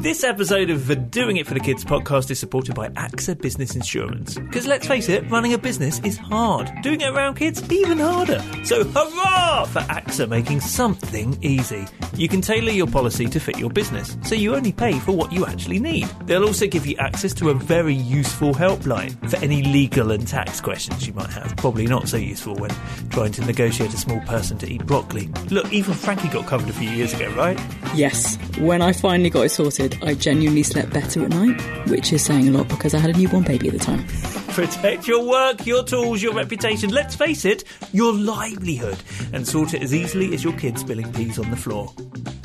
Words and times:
This 0.00 0.24
episode 0.24 0.70
of 0.70 0.86
the 0.86 0.96
Doing 0.96 1.36
It 1.36 1.46
for 1.46 1.52
the 1.52 1.60
Kids 1.60 1.84
podcast 1.84 2.30
is 2.30 2.38
supported 2.38 2.74
by 2.74 2.88
AXA 2.88 3.38
Business 3.38 3.76
Insurance. 3.76 4.34
Because 4.36 4.66
let's 4.66 4.86
face 4.86 5.10
it, 5.10 5.30
running 5.30 5.52
a 5.52 5.58
business 5.58 6.00
is 6.00 6.16
hard. 6.16 6.70
Doing 6.80 7.02
it 7.02 7.10
around 7.10 7.34
kids, 7.34 7.62
even 7.70 7.98
harder. 7.98 8.42
So 8.64 8.82
hurrah 8.82 9.66
for 9.66 9.80
AXA 9.80 10.26
making 10.26 10.60
something 10.60 11.36
easy. 11.42 11.86
You 12.14 12.28
can 12.28 12.40
tailor 12.40 12.72
your 12.72 12.86
policy 12.86 13.26
to 13.26 13.38
fit 13.38 13.58
your 13.58 13.68
business, 13.68 14.16
so 14.24 14.34
you 14.34 14.54
only 14.54 14.72
pay 14.72 14.98
for 14.98 15.12
what 15.12 15.32
you 15.32 15.44
actually 15.44 15.78
need. 15.78 16.08
They'll 16.24 16.46
also 16.46 16.66
give 16.66 16.86
you 16.86 16.96
access 16.96 17.34
to 17.34 17.50
a 17.50 17.54
very 17.54 17.94
useful 17.94 18.54
helpline 18.54 19.28
for 19.28 19.36
any 19.44 19.62
legal 19.62 20.12
and 20.12 20.26
tax 20.26 20.62
questions 20.62 21.06
you 21.06 21.12
might 21.12 21.30
have. 21.30 21.54
Probably 21.58 21.86
not 21.86 22.08
so 22.08 22.16
useful 22.16 22.54
when 22.54 22.70
trying 23.10 23.32
to 23.32 23.44
negotiate 23.44 23.92
a 23.92 23.98
small 23.98 24.20
person 24.20 24.56
to 24.58 24.66
eat 24.66 24.86
broccoli. 24.86 25.28
Look, 25.50 25.70
even 25.74 25.92
Frankie 25.92 26.28
got 26.28 26.46
covered 26.46 26.70
a 26.70 26.72
few 26.72 26.88
years 26.88 27.12
ago, 27.12 27.30
right? 27.34 27.60
Yes, 27.94 28.38
when 28.58 28.80
I 28.80 28.94
finally 28.94 29.28
got 29.28 29.42
it 29.42 29.50
sorted, 29.50 29.89
I 30.02 30.14
genuinely 30.14 30.62
slept 30.62 30.92
better 30.92 31.24
at 31.24 31.30
night, 31.30 31.60
which 31.88 32.12
is 32.12 32.24
saying 32.24 32.48
a 32.48 32.50
lot 32.50 32.68
because 32.68 32.94
I 32.94 32.98
had 32.98 33.14
a 33.14 33.18
newborn 33.18 33.44
baby 33.44 33.68
at 33.68 33.74
the 33.74 33.78
time. 33.78 34.06
Protect 34.48 35.06
your 35.06 35.24
work, 35.24 35.66
your 35.66 35.84
tools, 35.84 36.22
your 36.22 36.34
reputation, 36.34 36.90
let's 36.90 37.14
face 37.14 37.44
it, 37.44 37.64
your 37.92 38.12
livelihood, 38.12 38.98
and 39.32 39.46
sort 39.46 39.74
it 39.74 39.82
as 39.82 39.94
easily 39.94 40.34
as 40.34 40.42
your 40.42 40.52
kids 40.54 40.80
spilling 40.80 41.12
peas 41.12 41.38
on 41.38 41.50
the 41.50 41.56
floor. 41.56 41.92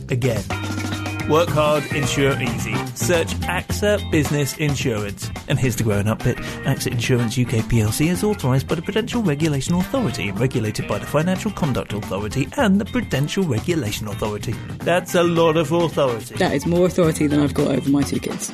Again. 0.10 0.85
Work 1.30 1.50
hard, 1.50 1.84
insure 1.96 2.40
easy. 2.40 2.76
Search 2.94 3.34
AXA 3.48 4.12
Business 4.12 4.56
Insurance. 4.58 5.32
And 5.48 5.58
here's 5.58 5.76
the 5.76 5.84
growing 5.84 6.08
up 6.08 6.24
bit. 6.24 6.38
AXA 6.38 6.92
Insurance 6.92 7.36
UK 7.36 7.66
plc 7.66 8.08
is 8.08 8.24
authorised 8.24 8.68
by 8.68 8.76
the 8.76 8.84
Prudential 8.84 9.24
Regulation 9.24 9.74
Authority 9.74 10.30
and 10.30 10.40
regulated 10.40 10.88
by 10.88 11.00
the 11.00 11.06
Financial 11.08 11.50
Conduct 11.50 11.94
Authority 11.94 12.48
and 12.58 12.80
the 12.80 12.86
Prudential 12.86 13.44
Regulation 13.44 14.08
Authority. 14.08 14.52
That's 14.82 15.16
a 15.16 15.24
lot 15.24 15.58
of 15.58 15.72
authority. 15.72 16.36
That 16.36 16.54
is 16.54 16.68
more 16.68 16.86
authority 16.86 17.26
than 17.26 17.40
I've 17.40 17.56
got 17.56 17.70
over 17.70 17.90
my 17.90 18.04
two 18.04 18.20
kids. 18.20 18.52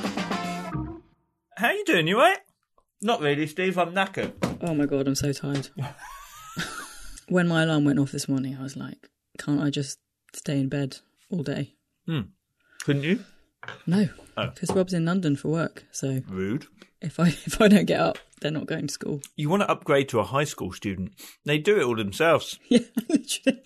How 1.58 1.72
you 1.72 1.84
doing? 1.84 2.06
You 2.06 2.18
right? 2.18 2.38
Not 3.02 3.20
really, 3.20 3.46
Steve. 3.48 3.76
I'm 3.76 3.94
knackered. 3.94 4.32
Oh 4.62 4.72
my 4.72 4.86
god, 4.86 5.06
I'm 5.06 5.14
so 5.14 5.34
tired. 5.34 5.68
when 7.28 7.48
my 7.48 7.64
alarm 7.64 7.84
went 7.84 7.98
off 7.98 8.12
this 8.12 8.30
morning, 8.30 8.56
I 8.58 8.62
was 8.62 8.78
like, 8.78 9.10
can't 9.38 9.60
I 9.60 9.68
just 9.68 9.98
stay 10.32 10.58
in 10.58 10.70
bed 10.70 10.96
all 11.28 11.42
day? 11.42 11.74
Hmm. 12.06 12.20
Couldn't 12.84 13.04
you? 13.04 13.24
No, 13.86 14.08
Oh. 14.36 14.46
because 14.48 14.70
Rob's 14.70 14.94
in 14.94 15.04
London 15.04 15.36
for 15.36 15.48
work. 15.48 15.84
So 15.92 16.20
Rude. 16.28 16.66
if 17.00 17.20
I 17.20 17.28
if 17.46 17.60
I 17.60 17.68
don't 17.68 17.84
get 17.86 18.00
up, 18.00 18.18
they're 18.40 18.50
not 18.50 18.66
going 18.66 18.86
to 18.86 18.92
school. 18.92 19.20
You 19.36 19.48
want 19.50 19.62
to 19.62 19.70
upgrade 19.70 20.08
to 20.10 20.20
a 20.20 20.24
high 20.24 20.44
school 20.44 20.72
student? 20.72 21.12
They 21.44 21.58
do 21.58 21.78
it 21.78 21.84
all 21.84 21.96
themselves. 21.96 22.58
Yeah, 22.68 22.80
literally, 23.08 23.62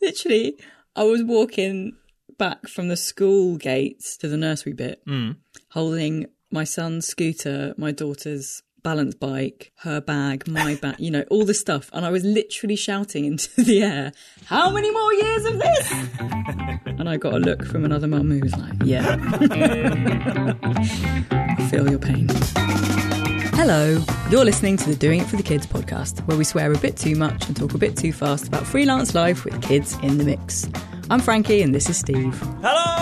literally, 0.00 0.58
I 0.96 1.04
was 1.04 1.22
walking 1.22 1.96
back 2.38 2.66
from 2.68 2.88
the 2.88 2.96
school 2.96 3.56
gates 3.56 4.16
to 4.18 4.28
the 4.28 4.36
nursery 4.36 4.72
bit, 4.72 5.00
mm. 5.06 5.36
holding 5.70 6.26
my 6.50 6.64
son's 6.64 7.06
scooter, 7.06 7.74
my 7.76 7.92
daughter's 7.92 8.62
balance 8.86 9.16
bike, 9.16 9.72
her 9.78 10.00
bag, 10.00 10.46
my 10.46 10.76
bag, 10.76 10.94
you 11.00 11.10
know, 11.10 11.24
all 11.28 11.44
the 11.44 11.52
stuff. 11.54 11.90
And 11.92 12.06
I 12.06 12.10
was 12.10 12.22
literally 12.22 12.76
shouting 12.76 13.24
into 13.24 13.48
the 13.64 13.82
air, 13.82 14.12
How 14.44 14.70
many 14.70 14.92
more 14.92 15.12
years 15.12 15.44
of 15.44 15.58
this? 15.58 15.92
and 16.86 17.08
I 17.08 17.16
got 17.16 17.34
a 17.34 17.38
look 17.38 17.66
from 17.66 17.84
another 17.84 18.06
mum 18.06 18.30
who 18.30 18.38
was 18.38 18.56
like, 18.56 18.74
Yeah. 18.84 19.16
I 21.32 21.68
feel 21.68 21.90
your 21.90 21.98
pain. 21.98 22.28
Hello, 23.56 24.00
you're 24.30 24.44
listening 24.44 24.76
to 24.76 24.88
the 24.88 24.94
Doing 24.94 25.22
It 25.22 25.26
for 25.26 25.34
the 25.34 25.42
Kids 25.42 25.66
podcast, 25.66 26.24
where 26.28 26.36
we 26.36 26.44
swear 26.44 26.72
a 26.72 26.78
bit 26.78 26.96
too 26.96 27.16
much 27.16 27.48
and 27.48 27.56
talk 27.56 27.74
a 27.74 27.78
bit 27.78 27.96
too 27.96 28.12
fast 28.12 28.46
about 28.46 28.68
freelance 28.68 29.16
life 29.16 29.44
with 29.44 29.60
kids 29.62 29.98
in 30.04 30.16
the 30.16 30.22
mix. 30.22 30.70
I'm 31.10 31.18
Frankie 31.18 31.60
and 31.62 31.74
this 31.74 31.90
is 31.90 31.98
Steve. 31.98 32.38
Hello! 32.62 32.95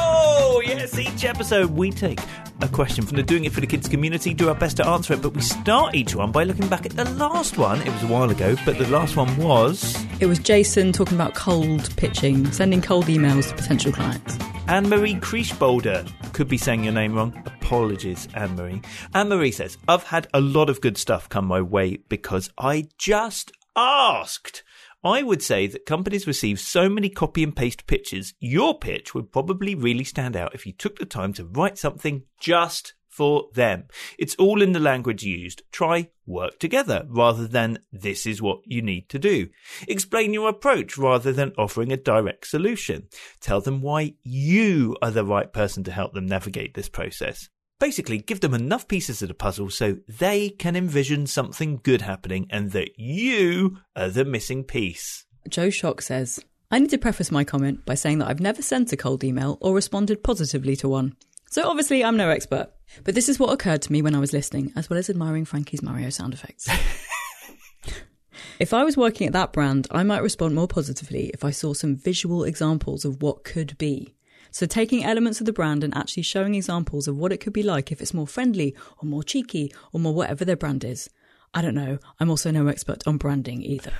Yes, 0.84 0.98
each 0.98 1.24
episode 1.24 1.70
we 1.70 1.90
take 1.90 2.20
a 2.60 2.68
question 2.68 3.06
from 3.06 3.16
the 3.16 3.22
Doing 3.22 3.46
It 3.46 3.54
for 3.54 3.62
the 3.62 3.66
Kids 3.66 3.88
community, 3.88 4.34
do 4.34 4.50
our 4.50 4.54
best 4.54 4.76
to 4.76 4.86
answer 4.86 5.14
it, 5.14 5.22
but 5.22 5.30
we 5.30 5.40
start 5.40 5.94
each 5.94 6.14
one 6.14 6.30
by 6.30 6.44
looking 6.44 6.68
back 6.68 6.84
at 6.84 6.92
the 6.92 7.06
last 7.12 7.56
one. 7.56 7.80
It 7.80 7.90
was 7.90 8.02
a 8.02 8.06
while 8.06 8.30
ago, 8.30 8.54
but 8.66 8.76
the 8.76 8.86
last 8.88 9.16
one 9.16 9.34
was 9.38 9.96
It 10.20 10.26
was 10.26 10.38
Jason 10.38 10.92
talking 10.92 11.14
about 11.14 11.34
cold 11.34 11.88
pitching, 11.96 12.52
sending 12.52 12.82
cold 12.82 13.06
emails 13.06 13.48
to 13.48 13.54
potential 13.54 13.92
clients. 13.92 14.36
Anne 14.68 14.90
Marie 14.90 15.14
Kriechbolder. 15.14 16.06
Could 16.34 16.48
be 16.48 16.58
saying 16.58 16.84
your 16.84 16.92
name 16.92 17.14
wrong. 17.14 17.32
Apologies, 17.46 18.28
Anne 18.34 18.54
Marie. 18.54 18.82
Anne 19.14 19.30
Marie 19.30 19.52
says, 19.52 19.78
I've 19.88 20.04
had 20.04 20.26
a 20.34 20.40
lot 20.42 20.68
of 20.68 20.82
good 20.82 20.98
stuff 20.98 21.30
come 21.30 21.46
my 21.46 21.62
way 21.62 21.96
because 22.10 22.50
I 22.58 22.88
just 22.98 23.52
asked. 23.74 24.62
I 25.04 25.22
would 25.22 25.42
say 25.42 25.66
that 25.66 25.84
companies 25.84 26.26
receive 26.26 26.58
so 26.58 26.88
many 26.88 27.10
copy 27.10 27.42
and 27.42 27.54
paste 27.54 27.86
pitches, 27.86 28.32
your 28.40 28.78
pitch 28.78 29.14
would 29.14 29.30
probably 29.30 29.74
really 29.74 30.04
stand 30.04 30.34
out 30.34 30.54
if 30.54 30.64
you 30.64 30.72
took 30.72 30.98
the 30.98 31.04
time 31.04 31.34
to 31.34 31.44
write 31.44 31.76
something 31.76 32.22
just 32.40 32.94
for 33.14 33.48
them. 33.54 33.84
It's 34.18 34.34
all 34.36 34.60
in 34.60 34.72
the 34.72 34.80
language 34.80 35.22
used. 35.22 35.62
Try 35.70 36.08
work 36.26 36.58
together 36.58 37.06
rather 37.08 37.46
than 37.46 37.78
this 37.92 38.26
is 38.26 38.42
what 38.42 38.60
you 38.64 38.82
need 38.82 39.08
to 39.10 39.18
do. 39.18 39.48
Explain 39.86 40.34
your 40.34 40.48
approach 40.48 40.98
rather 40.98 41.32
than 41.32 41.52
offering 41.56 41.92
a 41.92 41.96
direct 41.96 42.46
solution. 42.46 43.08
Tell 43.40 43.60
them 43.60 43.82
why 43.82 44.14
you 44.24 44.96
are 45.00 45.12
the 45.12 45.24
right 45.24 45.52
person 45.52 45.84
to 45.84 45.92
help 45.92 46.14
them 46.14 46.26
navigate 46.26 46.74
this 46.74 46.88
process. 46.88 47.50
Basically, 47.80 48.18
give 48.18 48.40
them 48.40 48.54
enough 48.54 48.86
pieces 48.86 49.20
of 49.22 49.28
the 49.28 49.34
puzzle 49.34 49.68
so 49.68 49.98
they 50.08 50.48
can 50.48 50.76
envision 50.76 51.26
something 51.26 51.80
good 51.82 52.02
happening 52.02 52.46
and 52.50 52.70
that 52.72 52.98
you 52.98 53.78
are 53.96 54.08
the 54.08 54.24
missing 54.24 54.64
piece. 54.64 55.26
Joe 55.48 55.70
Shock 55.70 56.00
says, 56.00 56.40
I 56.70 56.78
need 56.78 56.90
to 56.90 56.98
preface 56.98 57.30
my 57.30 57.44
comment 57.44 57.84
by 57.84 57.94
saying 57.94 58.18
that 58.18 58.28
I've 58.28 58.40
never 58.40 58.62
sent 58.62 58.92
a 58.92 58.96
cold 58.96 59.22
email 59.24 59.58
or 59.60 59.74
responded 59.74 60.22
positively 60.22 60.76
to 60.76 60.88
one. 60.88 61.16
So 61.50 61.68
obviously 61.68 62.02
I'm 62.02 62.16
no 62.16 62.30
expert. 62.30 62.70
But 63.02 63.14
this 63.14 63.28
is 63.28 63.38
what 63.38 63.52
occurred 63.52 63.82
to 63.82 63.92
me 63.92 64.02
when 64.02 64.14
I 64.14 64.20
was 64.20 64.32
listening, 64.32 64.72
as 64.76 64.88
well 64.88 64.98
as 64.98 65.10
admiring 65.10 65.44
Frankie's 65.44 65.82
Mario 65.82 66.10
sound 66.10 66.34
effects. 66.34 66.68
if 68.58 68.72
I 68.72 68.84
was 68.84 68.96
working 68.96 69.26
at 69.26 69.32
that 69.34 69.52
brand, 69.52 69.86
I 69.90 70.02
might 70.02 70.22
respond 70.22 70.54
more 70.54 70.68
positively 70.68 71.30
if 71.34 71.44
I 71.44 71.50
saw 71.50 71.72
some 71.72 71.96
visual 71.96 72.44
examples 72.44 73.04
of 73.04 73.22
what 73.22 73.44
could 73.44 73.76
be. 73.78 74.14
So 74.54 74.66
taking 74.66 75.02
elements 75.02 75.40
of 75.40 75.46
the 75.46 75.52
brand 75.52 75.82
and 75.82 75.92
actually 75.96 76.22
showing 76.22 76.54
examples 76.54 77.08
of 77.08 77.16
what 77.16 77.32
it 77.32 77.38
could 77.38 77.52
be 77.52 77.64
like 77.64 77.90
if 77.90 78.00
it's 78.00 78.14
more 78.14 78.28
friendly 78.28 78.72
or 79.02 79.08
more 79.08 79.24
cheeky 79.24 79.74
or 79.92 79.98
more 79.98 80.14
whatever 80.14 80.44
their 80.44 80.54
brand 80.54 80.84
is. 80.84 81.10
I 81.52 81.60
don't 81.60 81.74
know. 81.74 81.98
I'm 82.20 82.30
also 82.30 82.52
no 82.52 82.68
expert 82.68 83.02
on 83.04 83.16
branding 83.16 83.64
either. 83.64 83.94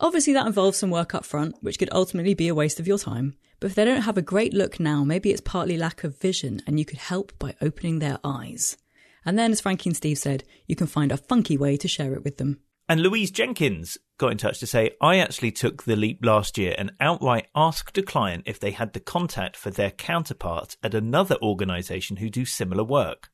Obviously, 0.00 0.34
that 0.34 0.46
involves 0.46 0.76
some 0.76 0.90
work 0.90 1.14
up 1.14 1.24
front, 1.24 1.56
which 1.62 1.78
could 1.78 1.88
ultimately 1.92 2.34
be 2.34 2.48
a 2.48 2.54
waste 2.54 2.78
of 2.78 2.86
your 2.86 2.98
time. 2.98 3.38
But 3.58 3.70
if 3.70 3.74
they 3.74 3.86
don't 3.86 4.02
have 4.02 4.18
a 4.18 4.22
great 4.22 4.52
look 4.52 4.78
now, 4.78 5.02
maybe 5.02 5.30
it's 5.30 5.40
partly 5.40 5.78
lack 5.78 6.04
of 6.04 6.20
vision 6.20 6.60
and 6.66 6.78
you 6.78 6.84
could 6.84 6.98
help 6.98 7.32
by 7.38 7.54
opening 7.62 8.00
their 8.00 8.18
eyes. 8.22 8.76
And 9.24 9.38
then, 9.38 9.50
as 9.50 9.62
Frankie 9.62 9.88
and 9.88 9.96
Steve 9.96 10.18
said, 10.18 10.44
you 10.66 10.76
can 10.76 10.86
find 10.86 11.10
a 11.10 11.16
funky 11.16 11.56
way 11.56 11.78
to 11.78 11.88
share 11.88 12.12
it 12.12 12.22
with 12.22 12.36
them. 12.36 12.60
And 12.86 13.00
Louise 13.00 13.30
Jenkins 13.30 13.96
got 14.18 14.32
in 14.32 14.36
touch 14.36 14.60
to 14.60 14.66
say, 14.66 14.90
I 15.00 15.16
actually 15.16 15.52
took 15.52 15.84
the 15.84 15.96
leap 15.96 16.22
last 16.22 16.58
year 16.58 16.74
and 16.76 16.92
outright 17.00 17.46
asked 17.54 17.96
a 17.96 18.02
client 18.02 18.42
if 18.44 18.60
they 18.60 18.72
had 18.72 18.92
the 18.92 19.00
contact 19.00 19.56
for 19.56 19.70
their 19.70 19.90
counterpart 19.90 20.76
at 20.82 20.92
another 20.92 21.36
organisation 21.40 22.18
who 22.18 22.28
do 22.28 22.44
similar 22.44 22.84
work. 22.84 23.30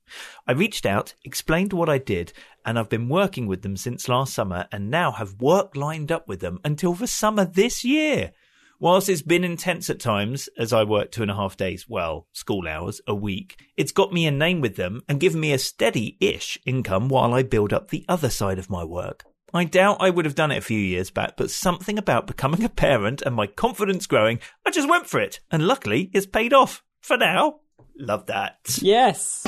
I 0.46 0.52
reached 0.52 0.86
out, 0.86 1.14
explained 1.24 1.72
what 1.72 1.88
I 1.88 1.98
did, 1.98 2.32
and 2.64 2.78
I've 2.78 2.88
been 2.88 3.08
working 3.08 3.48
with 3.48 3.62
them 3.62 3.76
since 3.76 4.08
last 4.08 4.34
summer 4.34 4.68
and 4.70 4.88
now 4.88 5.10
have 5.10 5.40
work 5.40 5.74
lined 5.74 6.12
up 6.12 6.28
with 6.28 6.38
them 6.38 6.60
until 6.64 6.94
the 6.94 7.08
summer 7.08 7.44
this 7.44 7.84
year. 7.84 8.30
Whilst 8.78 9.08
it's 9.08 9.20
been 9.20 9.42
intense 9.42 9.90
at 9.90 9.98
times, 9.98 10.48
as 10.56 10.72
I 10.72 10.84
work 10.84 11.10
two 11.10 11.22
and 11.22 11.30
a 11.30 11.34
half 11.34 11.56
days, 11.56 11.88
well, 11.88 12.28
school 12.32 12.68
hours, 12.68 13.00
a 13.08 13.16
week, 13.16 13.60
it's 13.76 13.92
got 13.92 14.12
me 14.12 14.26
a 14.26 14.30
name 14.30 14.60
with 14.60 14.76
them 14.76 15.02
and 15.08 15.18
given 15.18 15.40
me 15.40 15.52
a 15.52 15.58
steady 15.58 16.16
ish 16.20 16.56
income 16.64 17.08
while 17.08 17.34
I 17.34 17.42
build 17.42 17.72
up 17.72 17.88
the 17.88 18.04
other 18.08 18.30
side 18.30 18.60
of 18.60 18.70
my 18.70 18.84
work. 18.84 19.24
I 19.52 19.64
doubt 19.64 19.98
I 20.00 20.10
would 20.10 20.24
have 20.24 20.34
done 20.34 20.50
it 20.52 20.58
a 20.58 20.62
few 20.62 20.78
years 20.78 21.10
back, 21.10 21.36
but 21.36 21.50
something 21.50 21.98
about 21.98 22.26
becoming 22.26 22.64
a 22.64 22.68
parent 22.68 23.22
and 23.22 23.34
my 23.34 23.46
confidence 23.46 24.06
growing, 24.06 24.38
I 24.66 24.70
just 24.70 24.88
went 24.88 25.06
for 25.06 25.20
it. 25.20 25.40
And 25.50 25.66
luckily, 25.66 26.10
it's 26.12 26.26
paid 26.26 26.52
off. 26.52 26.82
For 27.00 27.16
now. 27.16 27.60
Love 27.98 28.26
that. 28.26 28.78
Yes. 28.80 29.46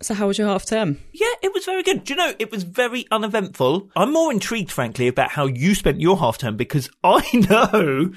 So, 0.00 0.14
how 0.14 0.28
was 0.28 0.38
your 0.38 0.48
half 0.48 0.64
term? 0.64 0.98
Yeah, 1.12 1.32
it 1.42 1.52
was 1.52 1.64
very 1.64 1.82
good. 1.82 2.04
Do 2.04 2.12
you 2.12 2.16
know, 2.16 2.32
it 2.38 2.50
was 2.50 2.62
very 2.62 3.06
uneventful. 3.10 3.90
I'm 3.96 4.12
more 4.12 4.32
intrigued, 4.32 4.70
frankly, 4.70 5.08
about 5.08 5.30
how 5.30 5.46
you 5.46 5.74
spent 5.74 6.00
your 6.00 6.18
half 6.18 6.38
term 6.38 6.56
because 6.56 6.88
I 7.04 7.22
know 7.34 8.12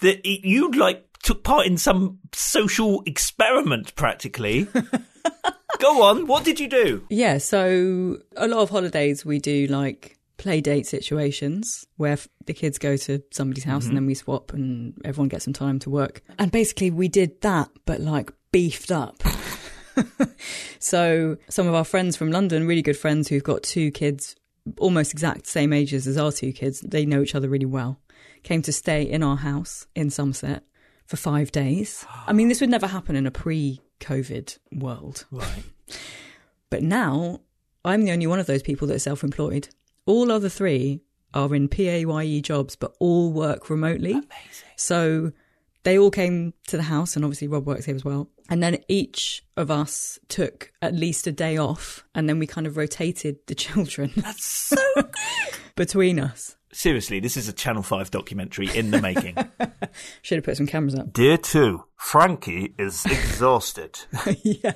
that 0.00 0.28
it, 0.28 0.46
you 0.46 0.70
like 0.72 1.04
took 1.22 1.42
part 1.42 1.66
in 1.66 1.76
some 1.76 2.18
social 2.32 3.02
experiment 3.06 3.94
practically. 3.96 4.66
Go 5.80 6.02
on, 6.02 6.26
what 6.26 6.44
did 6.44 6.60
you 6.60 6.68
do? 6.68 7.04
Yeah, 7.10 7.38
so 7.38 8.18
a 8.36 8.46
lot 8.46 8.60
of 8.60 8.70
holidays 8.70 9.24
we 9.24 9.40
do 9.40 9.66
like 9.66 10.18
play 10.36 10.60
date 10.60 10.86
situations 10.86 11.86
where 11.96 12.18
the 12.46 12.54
kids 12.54 12.78
go 12.78 12.96
to 12.96 13.22
somebody's 13.30 13.64
house 13.64 13.84
and 13.84 13.90
mm-hmm. 13.90 13.96
then 13.96 14.06
we 14.06 14.14
swap 14.14 14.52
and 14.52 15.00
everyone 15.04 15.28
gets 15.28 15.44
some 15.44 15.52
time 15.52 15.78
to 15.80 15.90
work. 15.90 16.22
And 16.38 16.50
basically 16.50 16.90
we 16.90 17.08
did 17.08 17.40
that, 17.42 17.70
but 17.84 18.00
like 18.00 18.32
beefed 18.52 18.90
up. 18.90 19.22
so 20.78 21.36
some 21.48 21.66
of 21.68 21.74
our 21.74 21.84
friends 21.84 22.16
from 22.16 22.32
London, 22.32 22.66
really 22.66 22.82
good 22.82 22.96
friends 22.96 23.28
who've 23.28 23.44
got 23.44 23.62
two 23.62 23.90
kids 23.90 24.34
almost 24.78 25.12
exact 25.12 25.46
same 25.46 25.72
ages 25.72 26.06
as 26.06 26.16
our 26.16 26.32
two 26.32 26.52
kids, 26.52 26.80
they 26.80 27.04
know 27.04 27.22
each 27.22 27.34
other 27.34 27.48
really 27.48 27.66
well, 27.66 28.00
came 28.42 28.62
to 28.62 28.72
stay 28.72 29.02
in 29.02 29.22
our 29.22 29.36
house 29.36 29.86
in 29.94 30.10
Somerset 30.10 30.64
for 31.06 31.16
five 31.16 31.52
days. 31.52 32.04
I 32.26 32.32
mean, 32.32 32.48
this 32.48 32.60
would 32.60 32.70
never 32.70 32.86
happen 32.86 33.16
in 33.16 33.26
a 33.26 33.30
pre 33.30 33.80
COVID 34.00 34.58
world. 34.72 35.26
Right. 35.30 35.64
But 36.70 36.82
now 36.82 37.42
I'm 37.84 38.04
the 38.04 38.10
only 38.10 38.26
one 38.26 38.40
of 38.40 38.46
those 38.46 38.62
people 38.62 38.88
that's 38.88 39.04
self 39.04 39.22
employed. 39.22 39.68
All 40.06 40.30
other 40.30 40.48
three 40.48 41.00
are 41.32 41.54
in 41.54 41.68
PAYE 41.68 42.40
jobs, 42.40 42.76
but 42.76 42.94
all 43.00 43.32
work 43.32 43.70
remotely. 43.70 44.12
Amazing. 44.12 44.28
So 44.76 45.32
they 45.82 45.98
all 45.98 46.10
came 46.10 46.54
to 46.68 46.76
the 46.76 46.84
house, 46.84 47.16
and 47.16 47.24
obviously 47.24 47.48
Rob 47.48 47.66
works 47.66 47.84
here 47.84 47.94
as 47.94 48.04
well. 48.04 48.28
And 48.48 48.62
then 48.62 48.78
each 48.88 49.44
of 49.56 49.70
us 49.70 50.18
took 50.28 50.70
at 50.82 50.94
least 50.94 51.26
a 51.26 51.32
day 51.32 51.56
off, 51.56 52.04
and 52.14 52.28
then 52.28 52.38
we 52.38 52.46
kind 52.46 52.66
of 52.66 52.76
rotated 52.76 53.38
the 53.46 53.54
children 53.54 54.12
That's 54.16 54.44
so 54.44 54.76
good. 54.94 55.14
between 55.76 56.20
us. 56.20 56.56
Seriously, 56.74 57.20
this 57.20 57.36
is 57.36 57.48
a 57.48 57.52
Channel 57.52 57.84
5 57.84 58.10
documentary 58.10 58.68
in 58.74 58.90
the 58.90 59.00
making. 59.00 59.36
Should 60.22 60.38
have 60.38 60.44
put 60.44 60.56
some 60.56 60.66
cameras 60.66 60.96
up. 60.96 61.12
Dear 61.12 61.38
2, 61.38 61.84
Frankie 61.96 62.74
is 62.76 63.06
exhausted. 63.06 64.00
yeah. 64.42 64.72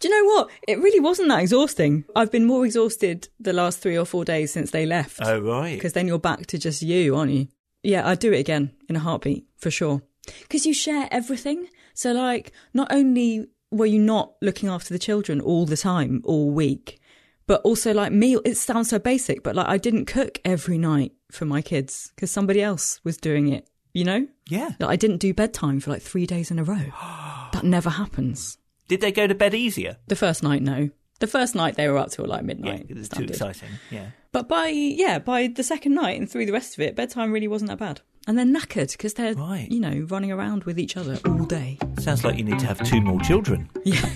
Do 0.00 0.08
you 0.08 0.22
know 0.22 0.32
what? 0.32 0.50
It 0.66 0.78
really 0.78 0.98
wasn't 0.98 1.28
that 1.28 1.42
exhausting. 1.42 2.06
I've 2.16 2.32
been 2.32 2.46
more 2.46 2.64
exhausted 2.64 3.28
the 3.38 3.52
last 3.52 3.80
three 3.80 3.98
or 3.98 4.06
four 4.06 4.24
days 4.24 4.50
since 4.50 4.70
they 4.70 4.86
left. 4.86 5.20
oh, 5.22 5.40
right. 5.40 5.74
Because 5.74 5.92
then 5.92 6.08
you're 6.08 6.18
back 6.18 6.46
to 6.46 6.58
just 6.58 6.80
you, 6.80 7.14
aren't 7.14 7.32
you? 7.32 7.48
Yeah, 7.82 8.08
I'd 8.08 8.18
do 8.18 8.32
it 8.32 8.40
again 8.40 8.72
in 8.88 8.96
a 8.96 9.00
heartbeat, 9.00 9.44
for 9.58 9.70
sure. 9.70 10.00
Because 10.40 10.64
you 10.64 10.72
share 10.72 11.06
everything. 11.10 11.68
So, 11.92 12.12
like, 12.12 12.52
not 12.72 12.90
only 12.90 13.46
were 13.70 13.84
you 13.84 13.98
not 13.98 14.32
looking 14.40 14.70
after 14.70 14.94
the 14.94 14.98
children 14.98 15.38
all 15.38 15.66
the 15.66 15.76
time, 15.76 16.22
all 16.24 16.50
week, 16.50 16.98
but 17.46 17.60
also 17.62 17.92
like 17.92 18.12
meal. 18.12 18.40
It 18.44 18.56
sounds 18.56 18.88
so 18.88 18.98
basic, 18.98 19.42
but 19.42 19.54
like 19.54 19.68
I 19.68 19.76
didn't 19.76 20.06
cook 20.06 20.40
every 20.44 20.78
night 20.78 21.12
for 21.32 21.44
my 21.44 21.62
kids 21.62 22.12
because 22.14 22.30
somebody 22.30 22.62
else 22.62 23.00
was 23.04 23.16
doing 23.16 23.48
it, 23.48 23.66
you 23.92 24.04
know? 24.04 24.26
Yeah. 24.48 24.70
Like, 24.78 24.90
I 24.90 24.96
didn't 24.96 25.18
do 25.18 25.32
bedtime 25.34 25.80
for 25.80 25.90
like 25.90 26.02
three 26.02 26.26
days 26.26 26.50
in 26.50 26.58
a 26.58 26.64
row. 26.64 26.76
that 27.52 27.64
never 27.64 27.90
happens. 27.90 28.58
Did 28.88 29.00
they 29.00 29.12
go 29.12 29.26
to 29.26 29.34
bed 29.34 29.54
easier? 29.54 29.96
The 30.08 30.16
first 30.16 30.42
night, 30.42 30.62
no. 30.62 30.90
The 31.20 31.26
first 31.26 31.54
night 31.54 31.76
they 31.76 31.88
were 31.88 31.98
up 31.98 32.10
till 32.10 32.26
like 32.26 32.40
Yeah, 32.40 32.46
midnight. 32.46 32.86
it 32.88 32.96
was 32.96 33.08
too 33.08 33.22
exciting. 33.24 33.68
Yeah. 33.90 34.06
But 34.32 34.48
by 34.48 34.68
yeah, 34.68 35.18
by 35.20 35.46
the 35.46 35.62
second 35.62 35.94
night 35.94 36.18
and 36.18 36.28
through 36.28 36.46
the 36.46 36.52
rest 36.52 36.74
of 36.74 36.80
it, 36.80 36.96
bedtime 36.96 37.30
really 37.32 37.46
wasn't 37.48 37.70
that 37.70 37.78
bad. 37.78 38.00
And 38.26 38.36
they're 38.36 38.44
knackered 38.44 38.90
because 38.92 39.14
they're 39.14 39.34
Right. 39.34 39.68
you 39.70 39.78
know 39.78 40.04
running 40.08 40.32
around 40.32 40.64
with 40.64 40.78
each 40.80 40.96
other 40.96 41.18
all 41.24 41.44
day. 41.44 41.78
Sounds 42.00 42.24
like 42.24 42.38
you 42.38 42.44
need 42.44 42.58
to 42.58 42.66
have 42.66 42.82
two 42.82 43.00
more 43.00 43.20
children. 43.20 43.68
Yeah, 43.84 44.00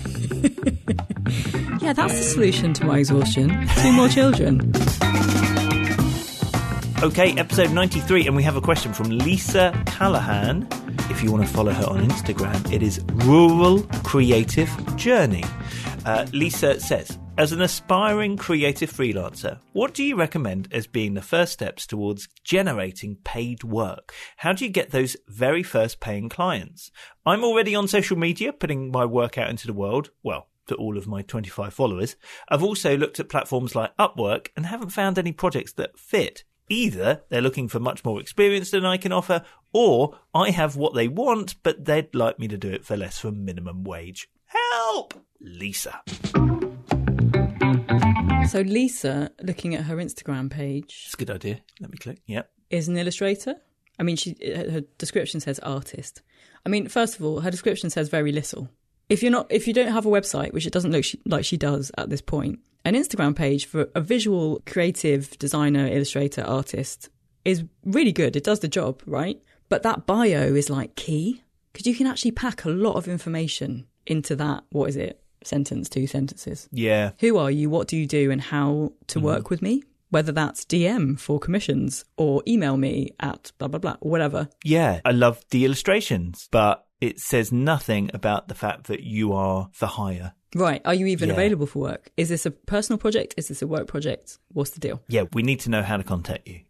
yeah, 1.81 1.93
that's 1.93 2.13
the 2.17 2.23
solution 2.33 2.73
to 2.73 2.85
my 2.85 2.97
exhaustion. 2.99 3.67
Two 3.81 3.91
more 3.93 4.09
children. 4.09 4.73
Okay, 7.03 7.31
episode 7.33 7.71
93, 7.73 8.25
and 8.25 8.35
we 8.35 8.41
have 8.41 8.55
a 8.55 8.61
question 8.61 8.91
from 8.91 9.11
Lisa 9.11 9.71
Callahan. 9.85 10.67
If 11.11 11.21
you 11.21 11.31
want 11.31 11.45
to 11.45 11.53
follow 11.53 11.71
her 11.71 11.85
on 11.85 12.03
Instagram, 12.03 12.73
it 12.73 12.81
is 12.81 12.99
Rural 13.23 13.83
Creative 14.03 14.67
Journey. 14.95 15.43
Uh, 16.07 16.25
Lisa 16.33 16.79
says, 16.79 17.19
as 17.37 17.51
an 17.51 17.61
aspiring 17.61 18.35
creative 18.35 18.91
freelancer, 18.91 19.59
what 19.73 19.93
do 19.93 20.03
you 20.03 20.15
recommend 20.15 20.69
as 20.71 20.87
being 20.87 21.13
the 21.13 21.21
first 21.21 21.53
steps 21.53 21.85
towards 21.85 22.29
generating 22.43 23.17
paid 23.23 23.63
work? 23.63 24.11
How 24.37 24.53
do 24.53 24.65
you 24.65 24.71
get 24.71 24.89
those 24.89 25.15
very 25.27 25.61
first 25.61 25.99
paying 25.99 26.29
clients? 26.29 26.89
I'm 27.27 27.43
already 27.43 27.75
on 27.75 27.87
social 27.87 28.17
media, 28.17 28.51
putting 28.51 28.91
my 28.91 29.05
work 29.05 29.37
out 29.37 29.51
into 29.51 29.67
the 29.67 29.73
world. 29.73 30.09
Well, 30.23 30.47
to 30.65 30.75
all 30.75 30.97
of 30.97 31.07
my 31.07 31.21
25 31.21 31.73
followers. 31.73 32.15
I've 32.49 32.63
also 32.63 32.97
looked 32.97 33.19
at 33.19 33.29
platforms 33.29 33.75
like 33.75 33.95
Upwork 33.97 34.47
and 34.55 34.65
haven't 34.65 34.89
found 34.89 35.17
any 35.17 35.31
projects 35.31 35.73
that 35.73 35.97
fit. 35.97 36.43
Either 36.69 37.21
they're 37.29 37.41
looking 37.41 37.67
for 37.67 37.79
much 37.79 38.03
more 38.03 38.19
experience 38.19 38.71
than 38.71 38.85
I 38.85 38.97
can 38.97 39.11
offer, 39.11 39.43
or 39.73 40.17
I 40.33 40.51
have 40.51 40.75
what 40.75 40.93
they 40.93 41.07
want, 41.07 41.55
but 41.63 41.85
they'd 41.85 42.13
like 42.13 42.39
me 42.39 42.47
to 42.49 42.57
do 42.57 42.69
it 42.69 42.85
for 42.85 42.97
less 42.97 43.21
than 43.21 43.45
minimum 43.45 43.83
wage. 43.83 44.29
Help! 44.45 45.13
Lisa. 45.39 46.01
So 48.49 48.61
Lisa, 48.61 49.31
looking 49.41 49.75
at 49.75 49.83
her 49.85 49.97
Instagram 49.97 50.49
page, 50.49 51.03
It's 51.05 51.13
a 51.13 51.17
good 51.17 51.29
idea. 51.31 51.61
Let 51.79 51.91
me 51.91 51.97
click. 51.97 52.19
Yep. 52.27 52.49
is 52.69 52.87
an 52.87 52.97
illustrator. 52.97 53.55
I 53.99 54.03
mean, 54.03 54.15
she 54.15 54.35
uh, 54.45 54.71
her 54.71 54.81
description 54.97 55.39
says 55.39 55.59
artist. 55.59 56.21
I 56.65 56.69
mean, 56.69 56.87
first 56.87 57.17
of 57.17 57.25
all, 57.25 57.41
her 57.41 57.51
description 57.51 57.89
says 57.89 58.09
very 58.09 58.31
little. 58.31 58.69
If 59.09 59.21
you're 59.21 59.31
not, 59.31 59.47
if 59.49 59.67
you 59.67 59.73
don't 59.73 59.91
have 59.91 60.05
a 60.05 60.09
website, 60.09 60.53
which 60.53 60.65
it 60.65 60.73
doesn't 60.73 60.91
look 60.91 61.03
she, 61.03 61.19
like 61.25 61.45
she 61.45 61.57
does 61.57 61.91
at 61.97 62.09
this 62.09 62.21
point, 62.21 62.59
an 62.87 62.95
Instagram 62.95 63.35
page 63.35 63.65
for 63.65 63.89
a 63.95 63.99
visual 63.99 64.61
creative 64.65 65.37
designer, 65.39 65.85
illustrator, 65.87 66.41
artist 66.41 67.09
is 67.43 67.65
really 67.83 68.13
good. 68.13 68.37
It 68.37 68.45
does 68.45 68.61
the 68.61 68.69
job, 68.69 69.03
right? 69.05 69.37
But 69.67 69.83
that 69.83 70.05
bio 70.05 70.53
is 70.53 70.69
like 70.69 70.95
key 70.95 71.43
because 71.73 71.85
you 71.85 71.93
can 71.93 72.07
actually 72.07 72.31
pack 72.31 72.63
a 72.63 72.69
lot 72.69 72.95
of 72.95 73.09
information 73.09 73.87
into 74.05 74.37
that. 74.37 74.63
What 74.69 74.87
is 74.87 74.95
it? 74.95 75.21
Sentence, 75.43 75.89
two 75.89 76.07
sentences. 76.07 76.69
Yeah. 76.71 77.11
Who 77.19 77.37
are 77.37 77.51
you? 77.51 77.69
What 77.69 77.89
do 77.89 77.97
you 77.97 78.07
do? 78.07 78.31
And 78.31 78.39
how 78.39 78.93
to 79.07 79.19
mm-hmm. 79.19 79.25
work 79.25 79.49
with 79.49 79.61
me? 79.61 79.83
Whether 80.09 80.31
that's 80.31 80.63
DM 80.63 81.19
for 81.19 81.39
commissions 81.39 82.05
or 82.15 82.41
email 82.47 82.77
me 82.77 83.09
at 83.19 83.51
blah, 83.57 83.67
blah, 83.67 83.79
blah, 83.79 83.97
whatever. 83.99 84.47
Yeah. 84.63 85.01
I 85.03 85.11
love 85.11 85.43
the 85.49 85.65
illustrations, 85.65 86.47
but 86.51 86.85
it 87.01 87.19
says 87.19 87.51
nothing 87.51 88.09
about 88.13 88.47
the 88.47 88.55
fact 88.55 88.87
that 88.87 89.01
you 89.01 89.33
are 89.33 89.67
for 89.73 89.87
hire. 89.87 90.31
Right. 90.57 90.81
Are 90.85 90.93
you 90.93 91.05
even 91.05 91.29
Yeah. 91.29 91.35
available 91.35 91.67
for 91.67 91.79
work? 91.79 92.11
Is 92.17 92.29
this 92.29 92.45
a 92.45 92.51
personal 92.51 92.97
project? 92.97 93.35
Is 93.37 93.47
this 93.47 93.61
a 93.61 93.67
work 93.67 93.87
project? 93.87 94.39
What's 94.53 94.71
the 94.71 94.79
deal? 94.79 95.03
Yeah, 95.07 95.25
we 95.33 95.43
need 95.43 95.59
to 95.61 95.69
know 95.69 95.83
how 95.83 95.97
to 95.97 96.03
contact 96.03 96.47
you. 96.47 96.61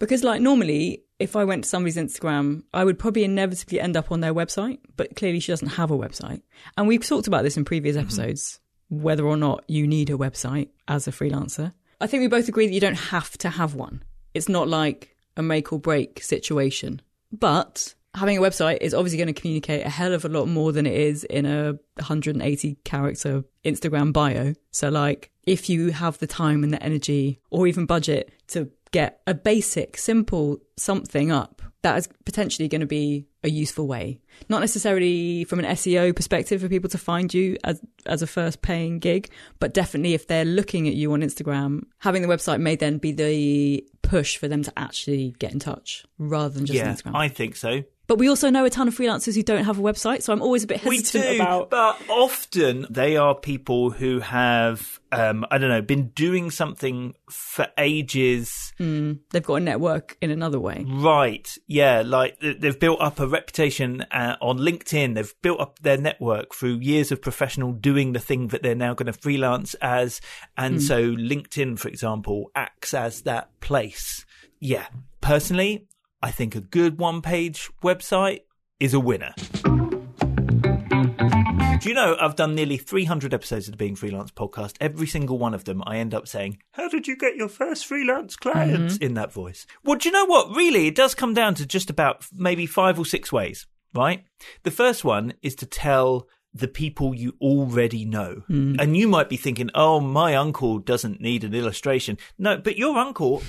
Because, 0.00 0.24
like, 0.24 0.42
normally, 0.42 1.04
if 1.20 1.36
I 1.36 1.44
went 1.44 1.62
to 1.64 1.70
somebody's 1.70 1.96
Instagram, 1.96 2.64
I 2.74 2.84
would 2.84 2.98
probably 2.98 3.22
inevitably 3.22 3.78
end 3.80 3.96
up 3.96 4.10
on 4.10 4.20
their 4.20 4.34
website, 4.34 4.80
but 4.96 5.14
clearly 5.14 5.38
she 5.38 5.52
doesn't 5.52 5.68
have 5.68 5.92
a 5.92 5.96
website. 5.96 6.42
And 6.76 6.88
we've 6.88 7.06
talked 7.06 7.28
about 7.28 7.44
this 7.44 7.56
in 7.56 7.64
previous 7.64 7.96
mm-hmm. 7.96 8.06
episodes, 8.06 8.58
whether 8.88 9.24
or 9.24 9.36
not 9.36 9.62
you 9.68 9.86
need 9.86 10.10
a 10.10 10.14
website 10.14 10.70
as 10.88 11.06
a 11.06 11.12
freelancer. 11.12 11.72
I 12.00 12.08
think 12.08 12.22
we 12.22 12.26
both 12.26 12.48
agree 12.48 12.66
that 12.66 12.74
you 12.74 12.80
don't 12.80 12.98
have 12.98 13.38
to 13.38 13.50
have 13.50 13.76
one. 13.76 14.02
It's 14.34 14.48
not 14.48 14.68
like 14.68 15.16
a 15.36 15.42
make 15.42 15.72
or 15.72 15.78
break 15.78 16.22
situation. 16.22 17.00
But 17.30 17.94
having 18.14 18.38
a 18.38 18.40
website 18.40 18.78
is 18.80 18.94
obviously 18.94 19.18
going 19.18 19.32
to 19.32 19.40
communicate 19.40 19.84
a 19.84 19.90
hell 19.90 20.12
of 20.12 20.24
a 20.24 20.28
lot 20.28 20.46
more 20.46 20.72
than 20.72 20.86
it 20.86 20.94
is 20.94 21.24
in 21.24 21.46
a 21.46 21.72
180 21.96 22.78
character 22.84 23.44
Instagram 23.64 24.12
bio. 24.12 24.54
So, 24.70 24.88
like, 24.88 25.30
if 25.44 25.68
you 25.68 25.90
have 25.90 26.18
the 26.18 26.26
time 26.26 26.64
and 26.64 26.72
the 26.72 26.82
energy 26.82 27.40
or 27.50 27.66
even 27.66 27.86
budget 27.86 28.32
to 28.48 28.70
get 28.92 29.20
a 29.26 29.34
basic, 29.34 29.98
simple 29.98 30.58
something 30.76 31.32
up, 31.32 31.62
that 31.82 31.98
is 31.98 32.08
potentially 32.24 32.66
going 32.66 32.80
to 32.80 32.86
be 32.86 33.26
a 33.42 33.50
useful 33.50 33.86
way. 33.86 34.20
Not 34.48 34.60
necessarily 34.60 35.44
from 35.44 35.58
an 35.58 35.66
SEO 35.66 36.16
perspective 36.16 36.62
for 36.62 36.68
people 36.68 36.88
to 36.90 36.98
find 36.98 37.32
you 37.32 37.58
as 37.62 37.80
as 38.06 38.22
a 38.22 38.26
first 38.26 38.62
paying 38.62 39.00
gig, 39.00 39.28
but 39.58 39.74
definitely 39.74 40.14
if 40.14 40.26
they're 40.26 40.46
looking 40.46 40.88
at 40.88 40.94
you 40.94 41.12
on 41.12 41.20
Instagram, 41.20 41.82
having 41.98 42.22
the 42.22 42.28
website 42.28 42.60
may 42.60 42.74
then 42.74 42.96
be 42.96 43.12
the 43.12 43.86
push 44.02 44.38
for 44.38 44.48
them 44.48 44.62
to 44.62 44.72
actually 44.78 45.34
get 45.38 45.52
in 45.52 45.58
touch 45.58 46.06
rather 46.16 46.54
than 46.54 46.64
just 46.64 46.78
yeah, 46.78 46.92
Instagram. 46.92 47.16
I 47.16 47.28
think 47.28 47.56
so. 47.56 47.82
But 48.06 48.18
we 48.18 48.28
also 48.28 48.50
know 48.50 48.64
a 48.66 48.70
ton 48.70 48.86
of 48.86 48.94
freelancers 48.96 49.34
who 49.34 49.42
don't 49.42 49.64
have 49.64 49.78
a 49.78 49.82
website, 49.82 50.22
so 50.22 50.32
I'm 50.32 50.42
always 50.42 50.62
a 50.62 50.66
bit 50.66 50.80
hesitant 50.80 51.24
We 51.24 51.36
do, 51.36 51.42
about. 51.42 51.70
but 51.70 51.98
often 52.10 52.86
they 52.90 53.16
are 53.16 53.34
people 53.34 53.90
who 53.90 54.20
have, 54.20 55.00
um, 55.10 55.46
I 55.50 55.56
don't 55.56 55.70
know, 55.70 55.80
been 55.80 56.08
doing 56.08 56.50
something 56.50 57.14
for 57.30 57.66
ages. 57.78 58.74
They've 58.78 59.42
got 59.42 59.54
a 59.54 59.60
network 59.60 60.18
in 60.20 60.30
another 60.30 60.60
way. 60.60 60.84
Right. 60.86 61.48
Yeah. 61.66 62.02
Like 62.04 62.38
they've 62.40 62.78
built 62.78 63.00
up 63.00 63.20
a 63.20 63.26
reputation 63.26 64.02
uh, 64.10 64.36
on 64.42 64.58
LinkedIn. 64.58 65.14
They've 65.14 65.34
built 65.40 65.60
up 65.60 65.78
their 65.78 65.96
network 65.96 66.54
through 66.54 66.80
years 66.80 67.10
of 67.10 67.22
professional 67.22 67.72
doing 67.72 68.12
the 68.12 68.20
thing 68.20 68.48
that 68.48 68.62
they're 68.62 68.74
now 68.74 68.92
going 68.92 69.06
to 69.06 69.14
freelance 69.14 69.72
as. 69.80 70.20
And 70.58 70.82
so 70.82 71.02
LinkedIn, 71.14 71.78
for 71.78 71.88
example, 71.88 72.50
acts 72.54 72.92
as 72.92 73.22
that 73.22 73.48
place. 73.60 74.26
Yeah. 74.60 74.86
Personally, 75.22 75.86
I 76.24 76.30
think 76.30 76.54
a 76.54 76.62
good 76.62 76.98
one 76.98 77.20
page 77.20 77.70
website 77.82 78.44
is 78.80 78.94
a 78.94 78.98
winner. 78.98 79.34
Do 81.80 81.90
you 81.90 81.94
know 81.94 82.16
I've 82.18 82.34
done 82.34 82.54
nearly 82.54 82.78
300 82.78 83.34
episodes 83.34 83.68
of 83.68 83.72
the 83.72 83.76
Being 83.76 83.94
Freelance 83.94 84.30
podcast. 84.30 84.76
Every 84.80 85.06
single 85.06 85.36
one 85.36 85.52
of 85.52 85.64
them, 85.64 85.82
I 85.84 85.98
end 85.98 86.14
up 86.14 86.26
saying, 86.26 86.62
How 86.72 86.88
did 86.88 87.06
you 87.06 87.14
get 87.14 87.36
your 87.36 87.50
first 87.50 87.84
freelance 87.84 88.36
clients 88.36 88.94
mm-hmm. 88.94 89.04
in 89.04 89.12
that 89.14 89.34
voice? 89.34 89.66
Well, 89.84 89.98
do 89.98 90.08
you 90.08 90.14
know 90.14 90.24
what? 90.24 90.56
Really, 90.56 90.86
it 90.86 90.94
does 90.94 91.14
come 91.14 91.34
down 91.34 91.56
to 91.56 91.66
just 91.66 91.90
about 91.90 92.24
maybe 92.32 92.64
five 92.64 92.98
or 92.98 93.04
six 93.04 93.30
ways, 93.30 93.66
right? 93.92 94.24
The 94.62 94.70
first 94.70 95.04
one 95.04 95.34
is 95.42 95.54
to 95.56 95.66
tell 95.66 96.26
the 96.54 96.68
people 96.68 97.14
you 97.14 97.34
already 97.38 98.06
know. 98.06 98.44
Mm. 98.48 98.80
And 98.80 98.96
you 98.96 99.08
might 99.08 99.28
be 99.28 99.36
thinking, 99.36 99.68
Oh, 99.74 100.00
my 100.00 100.36
uncle 100.36 100.78
doesn't 100.78 101.20
need 101.20 101.44
an 101.44 101.52
illustration. 101.52 102.16
No, 102.38 102.56
but 102.56 102.78
your 102.78 102.96
uncle 102.96 103.42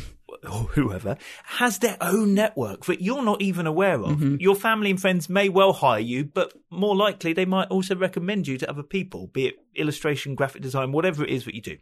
or 0.47 0.63
whoever 0.73 1.17
has 1.43 1.79
their 1.79 1.97
own 2.01 2.33
network 2.33 2.85
that 2.85 3.01
you're 3.01 3.23
not 3.23 3.41
even 3.41 3.67
aware 3.67 4.01
of. 4.01 4.17
Mm-hmm. 4.17 4.35
Your 4.39 4.55
family 4.55 4.89
and 4.91 4.99
friends 4.99 5.29
may 5.29 5.49
well 5.49 5.73
hire 5.73 5.99
you, 5.99 6.25
but 6.25 6.53
more 6.69 6.95
likely 6.95 7.33
they 7.33 7.45
might 7.45 7.69
also 7.69 7.95
recommend 7.95 8.47
you 8.47 8.57
to 8.57 8.69
other 8.69 8.83
people, 8.83 9.27
be 9.27 9.47
it 9.47 9.55
illustration, 9.75 10.35
graphic 10.35 10.61
design, 10.61 10.91
whatever 10.91 11.23
it 11.23 11.29
is 11.29 11.45
that 11.45 11.55
you 11.55 11.61
do. 11.61 11.77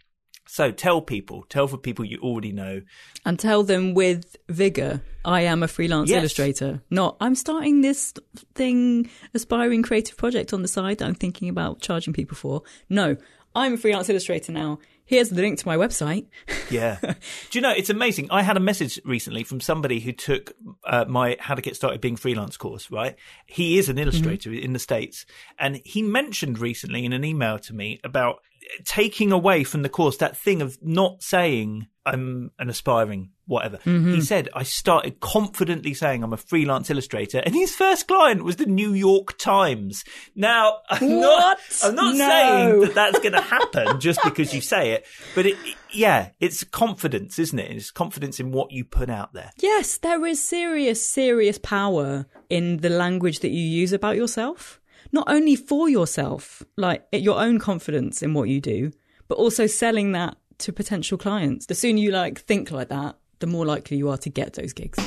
So 0.45 0.71
tell 0.71 1.01
people, 1.01 1.45
tell 1.47 1.67
the 1.67 1.77
people 1.77 2.03
you 2.03 2.19
already 2.19 2.51
know. 2.51 2.81
And 3.25 3.39
tell 3.39 3.63
them 3.63 3.93
with 3.93 4.35
vigor, 4.49 5.01
I 5.23 5.41
am 5.41 5.63
a 5.63 5.69
freelance 5.69 6.09
Yes. 6.09 6.19
illustrator. 6.19 6.81
Not, 6.89 7.15
I'm 7.21 7.35
starting 7.35 7.81
this 7.81 8.13
thing, 8.53 9.09
aspiring 9.33 9.83
creative 9.83 10.17
project 10.17 10.51
on 10.53 10.61
the 10.61 10.67
side 10.67 10.97
that 10.97 11.05
I'm 11.05 11.15
thinking 11.15 11.47
about 11.47 11.79
charging 11.79 12.13
people 12.13 12.35
for. 12.35 12.63
No, 12.89 13.15
I'm 13.55 13.73
a 13.75 13.77
freelance 13.77 14.09
illustrator 14.09 14.51
now. 14.51 14.79
Here's 15.13 15.29
the 15.29 15.39
link 15.39 15.59
to 15.59 15.67
my 15.67 15.77
website. 15.77 16.25
Yeah. 16.71 16.97
Do 17.01 17.13
you 17.51 17.61
know, 17.61 17.69
it's 17.69 17.91
amazing. 17.91 18.31
I 18.31 18.41
had 18.41 18.57
a 18.57 18.59
message 18.59 18.99
recently 19.05 19.43
from 19.43 19.61
somebody 19.61 19.99
who 19.99 20.11
took 20.11 20.53
uh, 20.87 21.05
my 21.07 21.37
How 21.39 21.53
to 21.53 21.61
Get 21.61 21.75
Started 21.75 22.01
Being 22.01 22.15
Freelance 22.15 22.57
course, 22.57 22.89
right? 22.89 23.15
He 23.45 23.77
is 23.77 23.89
an 23.89 23.99
illustrator 23.99 24.51
in 24.51 24.73
the 24.73 24.79
States. 24.79 25.27
And 25.59 25.81
he 25.85 26.01
mentioned 26.01 26.57
recently 26.57 27.05
in 27.05 27.13
an 27.13 27.23
email 27.23 27.59
to 27.59 27.75
me 27.75 28.01
about 28.03 28.37
taking 28.85 29.31
away 29.31 29.63
from 29.63 29.83
the 29.83 29.89
course 29.89 30.17
that 30.17 30.35
thing 30.35 30.63
of 30.63 30.79
not 30.81 31.21
saying, 31.21 31.85
I'm 32.05 32.51
an 32.59 32.69
aspiring 32.69 33.29
whatever. 33.45 33.79
He 33.83 33.89
mm-hmm. 33.89 34.19
said, 34.21 34.49
I 34.53 34.63
started 34.63 35.19
confidently 35.19 35.93
saying 35.93 36.23
I'm 36.23 36.33
a 36.33 36.37
freelance 36.37 36.89
illustrator. 36.89 37.39
And 37.39 37.53
his 37.53 37.75
first 37.75 38.07
client 38.07 38.43
was 38.43 38.57
the 38.57 38.65
New 38.65 38.93
York 38.93 39.37
Times. 39.37 40.03
Now, 40.35 40.79
I'm 40.89 41.19
not, 41.19 41.57
What? 41.57 41.59
I'm 41.83 41.95
not 41.95 42.15
No. 42.15 42.27
saying 42.27 42.79
that 42.81 42.95
that's 42.95 43.19
going 43.19 43.33
to 43.33 43.41
happen 43.41 43.99
just 43.99 44.21
because 44.23 44.53
you 44.53 44.61
say 44.61 44.91
it. 44.91 45.05
But 45.35 45.45
it, 45.45 45.57
it- 45.65 45.75
yeah, 45.91 46.29
it's 46.39 46.63
confidence, 46.63 47.37
isn't 47.37 47.59
it? 47.59 47.71
It's 47.71 47.91
confidence 47.91 48.39
in 48.39 48.51
what 48.51 48.71
you 48.71 48.83
put 48.83 49.09
out 49.09 49.33
there. 49.33 49.51
Yes, 49.59 49.97
there 49.97 50.25
is 50.25 50.43
serious, 50.43 51.05
serious 51.05 51.59
power 51.59 52.25
in 52.49 52.77
the 52.77 52.89
language 52.89 53.39
that 53.41 53.51
you 53.51 53.61
use 53.61 53.93
about 53.93 54.15
yourself. 54.15 54.81
Not 55.11 55.25
only 55.27 55.55
for 55.55 55.87
yourself, 55.89 56.63
like 56.75 57.05
your 57.11 57.39
own 57.39 57.59
confidence 57.59 58.23
in 58.23 58.33
what 58.33 58.49
you 58.49 58.59
do, 58.59 58.91
but 59.27 59.37
also 59.37 59.67
selling 59.67 60.11
that 60.13 60.37
to 60.63 60.73
potential 60.73 61.17
clients. 61.17 61.65
The 61.65 61.75
sooner 61.75 61.99
you 61.99 62.11
like 62.11 62.39
think 62.39 62.71
like 62.71 62.89
that, 62.89 63.17
the 63.39 63.47
more 63.47 63.65
likely 63.65 63.97
you 63.97 64.09
are 64.09 64.17
to 64.17 64.29
get 64.29 64.53
those 64.53 64.73
gigs. 64.73 64.97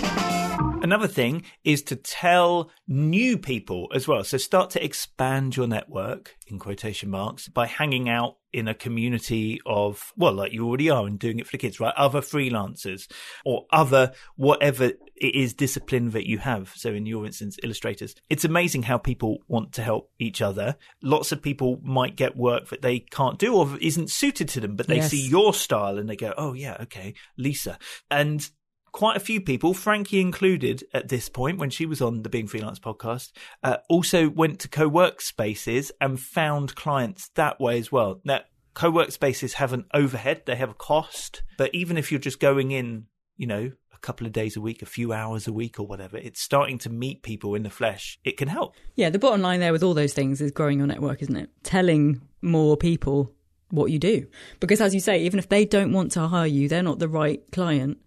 Another 0.82 1.08
thing 1.08 1.42
is 1.64 1.82
to 1.84 1.96
tell 1.96 2.70
new 2.86 3.36
people 3.38 3.88
as 3.92 4.06
well. 4.06 4.22
So 4.22 4.38
start 4.38 4.70
to 4.70 4.84
expand 4.84 5.56
your 5.56 5.66
network 5.66 6.36
in 6.46 6.58
quotation 6.60 7.10
marks 7.10 7.48
by 7.48 7.66
hanging 7.66 8.08
out 8.08 8.36
in 8.52 8.68
a 8.68 8.74
community 8.74 9.60
of, 9.66 10.12
well, 10.16 10.32
like 10.32 10.52
you 10.52 10.64
already 10.66 10.88
are 10.88 11.06
and 11.06 11.18
doing 11.18 11.38
it 11.40 11.46
for 11.46 11.52
the 11.52 11.58
kids, 11.58 11.80
right? 11.80 11.92
Other 11.96 12.20
freelancers 12.20 13.10
or 13.44 13.66
other 13.72 14.12
whatever 14.36 14.92
it 15.16 15.34
is 15.34 15.54
discipline 15.54 16.10
that 16.10 16.28
you 16.28 16.38
have. 16.38 16.72
So 16.76 16.90
in 16.90 17.04
your 17.04 17.26
instance, 17.26 17.56
illustrators. 17.62 18.14
It's 18.30 18.44
amazing 18.44 18.84
how 18.84 18.96
people 18.98 19.38
want 19.48 19.72
to 19.72 19.82
help 19.82 20.10
each 20.18 20.40
other. 20.40 20.76
Lots 21.02 21.32
of 21.32 21.42
people 21.42 21.80
might 21.82 22.16
get 22.16 22.36
work 22.36 22.68
that 22.68 22.82
they 22.82 23.00
can't 23.00 23.38
do 23.38 23.56
or 23.56 23.76
isn't 23.80 24.10
suited 24.10 24.48
to 24.50 24.60
them, 24.60 24.76
but 24.76 24.86
they 24.86 24.96
Yes. 24.96 25.10
see 25.10 25.26
your 25.28 25.52
style 25.52 25.98
and 25.98 26.08
they 26.08 26.16
go, 26.16 26.32
oh 26.38 26.52
yeah, 26.54 26.76
okay, 26.82 27.14
Lisa. 27.36 27.78
And 28.10 28.48
quite 28.96 29.14
a 29.14 29.20
few 29.20 29.42
people, 29.42 29.74
Frankie 29.74 30.22
included 30.22 30.82
at 30.94 31.08
this 31.08 31.28
point 31.28 31.58
when 31.58 31.68
she 31.68 31.84
was 31.84 32.00
on 32.00 32.22
the 32.22 32.30
Being 32.30 32.46
Freelance 32.46 32.78
podcast, 32.78 33.32
uh, 33.62 33.76
also 33.90 34.30
went 34.30 34.58
to 34.60 34.68
co-work 34.68 35.20
spaces 35.20 35.92
and 36.00 36.18
found 36.18 36.74
clients 36.74 37.28
that 37.34 37.60
way 37.60 37.78
as 37.78 37.92
well. 37.92 38.22
Now, 38.24 38.40
co-work 38.72 39.10
spaces 39.10 39.52
have 39.54 39.74
an 39.74 39.84
overhead, 39.92 40.44
they 40.46 40.56
have 40.56 40.70
a 40.70 40.74
cost, 40.74 41.42
but 41.58 41.74
even 41.74 41.98
if 41.98 42.10
you're 42.10 42.18
just 42.18 42.40
going 42.40 42.70
in, 42.70 43.04
you 43.36 43.46
know, 43.46 43.70
a 43.92 43.98
couple 43.98 44.26
of 44.26 44.32
days 44.32 44.56
a 44.56 44.62
week, 44.62 44.80
a 44.80 44.86
few 44.86 45.12
hours 45.12 45.46
a 45.46 45.52
week 45.52 45.78
or 45.78 45.86
whatever, 45.86 46.16
it's 46.16 46.40
starting 46.40 46.78
to 46.78 46.88
meet 46.88 47.22
people 47.22 47.54
in 47.54 47.64
the 47.64 47.70
flesh. 47.70 48.18
It 48.24 48.38
can 48.38 48.48
help. 48.48 48.76
Yeah, 48.94 49.10
the 49.10 49.18
bottom 49.18 49.42
line 49.42 49.60
there 49.60 49.72
with 49.72 49.82
all 49.82 49.92
those 49.92 50.14
things 50.14 50.40
is 50.40 50.52
growing 50.52 50.78
your 50.78 50.86
network, 50.86 51.20
isn't 51.20 51.36
it? 51.36 51.50
Telling 51.62 52.22
more 52.40 52.78
people 52.78 53.30
what 53.68 53.90
you 53.90 53.98
do. 53.98 54.26
Because 54.58 54.80
as 54.80 54.94
you 54.94 55.00
say, 55.00 55.20
even 55.20 55.38
if 55.38 55.50
they 55.50 55.66
don't 55.66 55.92
want 55.92 56.12
to 56.12 56.28
hire 56.28 56.46
you, 56.46 56.66
they're 56.66 56.82
not 56.82 56.98
the 56.98 57.08
right 57.08 57.42
client, 57.52 57.98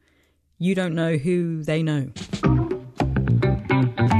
you 0.59 0.75
don't 0.75 0.93
know 0.93 1.15
who 1.15 1.63
they 1.63 1.81
know. 1.81 2.11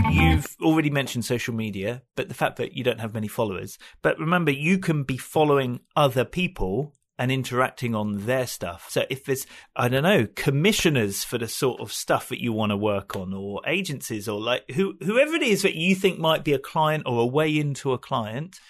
You've 0.09 0.55
already 0.61 0.89
mentioned 0.89 1.25
social 1.25 1.53
media, 1.53 2.01
but 2.15 2.29
the 2.29 2.33
fact 2.33 2.55
that 2.55 2.73
you 2.73 2.83
don't 2.83 3.01
have 3.01 3.13
many 3.13 3.27
followers. 3.27 3.77
But 4.01 4.17
remember, 4.17 4.51
you 4.51 4.79
can 4.79 5.03
be 5.03 5.17
following 5.17 5.81
other 5.97 6.23
people 6.23 6.95
and 7.17 7.29
interacting 7.29 7.93
on 7.93 8.25
their 8.25 8.47
stuff. 8.47 8.87
So 8.89 9.03
if 9.09 9.25
there's, 9.25 9.45
I 9.75 9.89
don't 9.89 10.03
know, 10.03 10.27
commissioners 10.35 11.25
for 11.25 11.37
the 11.37 11.49
sort 11.49 11.81
of 11.81 11.91
stuff 11.91 12.29
that 12.29 12.41
you 12.41 12.53
want 12.53 12.69
to 12.69 12.77
work 12.77 13.17
on 13.17 13.33
or 13.33 13.61
agencies 13.67 14.29
or 14.29 14.39
like 14.39 14.71
who, 14.71 14.95
whoever 15.03 15.35
it 15.35 15.43
is 15.43 15.63
that 15.63 15.75
you 15.75 15.93
think 15.93 16.17
might 16.19 16.45
be 16.45 16.53
a 16.53 16.59
client 16.59 17.03
or 17.05 17.21
a 17.21 17.27
way 17.27 17.55
into 17.55 17.91
a 17.91 17.97
client, 17.97 18.61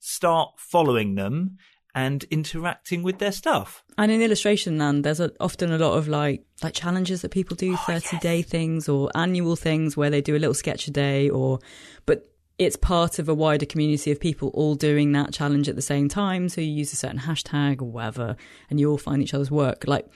start 0.00 0.52
following 0.56 1.16
them 1.16 1.58
and 2.06 2.24
interacting 2.30 3.02
with 3.02 3.18
their 3.18 3.32
stuff. 3.32 3.82
And 3.96 4.10
in 4.12 4.22
illustration 4.22 4.78
land, 4.78 5.04
there's 5.04 5.20
a, 5.20 5.30
often 5.40 5.72
a 5.72 5.78
lot 5.78 5.94
of 5.98 6.08
like 6.08 6.44
like 6.62 6.74
challenges 6.74 7.22
that 7.22 7.30
people 7.30 7.56
do, 7.56 7.74
Oh, 7.74 7.84
thirty 7.86 8.08
yes. 8.16 8.22
day 8.22 8.42
things 8.42 8.88
or 8.88 9.10
annual 9.14 9.56
things 9.56 9.96
where 9.96 10.10
they 10.10 10.20
do 10.20 10.36
a 10.36 10.38
little 10.38 10.54
sketch 10.54 10.86
a 10.88 10.90
day, 10.90 11.28
or 11.28 11.58
but 12.06 12.26
it's 12.58 12.76
part 12.76 13.18
of 13.18 13.28
a 13.28 13.34
wider 13.34 13.66
community 13.66 14.10
of 14.10 14.18
people 14.18 14.48
all 14.48 14.74
doing 14.74 15.12
that 15.12 15.32
challenge 15.32 15.68
at 15.68 15.76
the 15.76 15.82
same 15.82 16.08
time. 16.08 16.48
So 16.48 16.60
you 16.60 16.72
use 16.72 16.92
a 16.92 16.96
certain 16.96 17.20
hashtag 17.20 17.80
or 17.80 17.90
whatever, 17.90 18.36
and 18.68 18.80
you 18.80 18.90
all 18.90 18.98
find 18.98 19.22
each 19.22 19.34
other's 19.34 19.50
work. 19.50 19.84
Like 19.86 20.06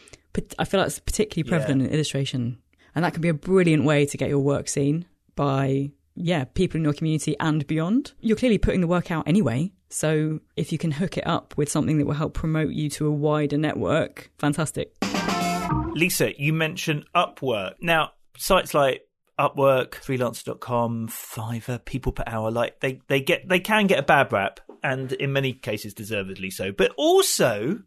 I 0.59 0.65
feel 0.65 0.81
like 0.81 0.89
it's 0.89 0.99
particularly 0.99 1.49
prevalent 1.49 1.83
in 1.83 1.89
illustration, 1.91 2.59
and 2.95 3.05
that 3.05 3.13
can 3.13 3.23
be 3.23 3.29
a 3.29 3.35
brilliant 3.35 3.85
way 3.85 4.07
to 4.07 4.17
get 4.17 4.29
your 4.29 4.41
work 4.41 4.69
seen 4.69 5.07
by 5.35 5.91
yeah 6.15 6.45
people 6.45 6.79
in 6.79 6.85
your 6.85 6.93
community 6.93 7.37
and 7.41 7.67
beyond. 7.67 8.13
You're 8.21 8.37
clearly 8.37 8.59
putting 8.59 8.81
the 8.81 8.87
work 8.87 9.11
out 9.11 9.27
anyway. 9.27 9.73
So 9.89 10.41
if 10.57 10.73
you 10.73 10.79
can 10.79 10.91
hook 10.91 11.19
it 11.19 11.27
up 11.27 11.55
with 11.57 11.69
something 11.69 11.99
that 11.99 12.07
will 12.07 12.15
help 12.15 12.35
promote 12.35 12.71
you 12.71 12.89
to 12.91 13.07
a 13.07 13.11
wider 13.11 13.59
network, 13.59 14.31
fantastic. 14.39 14.95
Lisa, 15.93 16.41
you 16.41 16.55
mentioned 16.55 17.05
Upwork. 17.15 17.75
Now, 17.81 18.13
sites 18.39 18.73
like 18.73 19.03
Upwork, 19.39 19.91
freelancer.com, 19.91 21.09
Fiverr, 21.09 21.85
people 21.85 22.13
per 22.13 22.25
hour, 22.27 22.51
like 22.51 22.81
they, 22.81 23.01
they 23.09 23.21
get 23.21 23.49
they 23.49 23.61
can 23.61 23.87
get 23.87 23.99
a 23.99 24.03
bad 24.03 24.33
rap 24.33 24.61
and 24.83 25.13
in 25.13 25.33
many 25.33 25.53
cases 25.53 25.95
deservedly 25.95 26.51
so. 26.51 26.73
But 26.73 26.93
also 26.97 27.81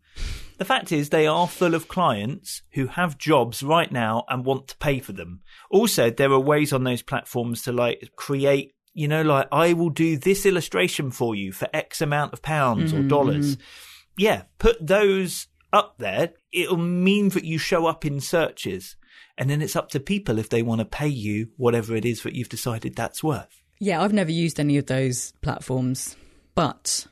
the 0.58 0.66
fact 0.66 0.92
is 0.92 1.10
they 1.10 1.28
are 1.28 1.48
full 1.48 1.74
of 1.74 1.88
clients 1.88 2.62
who 2.74 2.88
have 2.88 3.18
jobs 3.18 3.64
right 3.64 3.92
now 3.92 4.24
and 4.30 4.46
want 4.46 4.68
to 4.70 4.78
pay 4.78 5.00
for 5.00 5.14
them. 5.14 5.42
Also, 5.70 6.10
there 6.10 6.32
are 6.32 6.40
ways 6.40 6.74
on 6.74 6.84
those 6.84 7.02
platforms 7.02 7.64
to 7.64 7.72
like 7.72 8.12
create 8.16 8.76
you 8.96 9.10
know, 9.10 9.22
like 9.22 9.48
I 9.52 9.74
will 9.74 9.90
do 9.90 10.18
this 10.18 10.46
illustration 10.46 11.12
for 11.12 11.36
you 11.36 11.52
for 11.52 11.68
X 11.74 12.02
amount 12.02 12.32
of 12.32 12.42
pounds 12.42 12.94
or 12.94 13.00
mm, 13.00 13.10
dollars. 13.10 13.58
Mm. 13.58 13.62
Yeah, 14.18 14.44
put 14.58 14.78
those 14.86 15.48
up 15.74 15.96
there. 15.98 16.32
It'll 16.54 16.78
mean 16.78 17.30
that 17.30 17.44
you 17.44 17.58
show 17.58 17.86
up 17.86 18.06
in 18.06 18.22
searches. 18.22 18.96
And 19.38 19.50
then 19.50 19.62
it's 19.62 19.76
up 19.76 19.90
to 19.90 20.00
people 20.00 20.40
if 20.40 20.48
they 20.48 20.62
want 20.62 20.80
to 20.80 20.86
pay 20.86 21.10
you 21.10 21.50
whatever 21.58 21.94
it 21.94 22.06
is 22.06 22.24
that 22.24 22.36
you've 22.36 22.48
decided 22.48 22.96
that's 22.96 23.22
worth. 23.22 23.62
Yeah, 23.80 24.02
I've 24.02 24.14
never 24.14 24.32
used 24.32 24.62
any 24.62 24.78
of 24.78 24.86
those 24.86 25.34
platforms, 25.42 26.16
but 26.56 27.06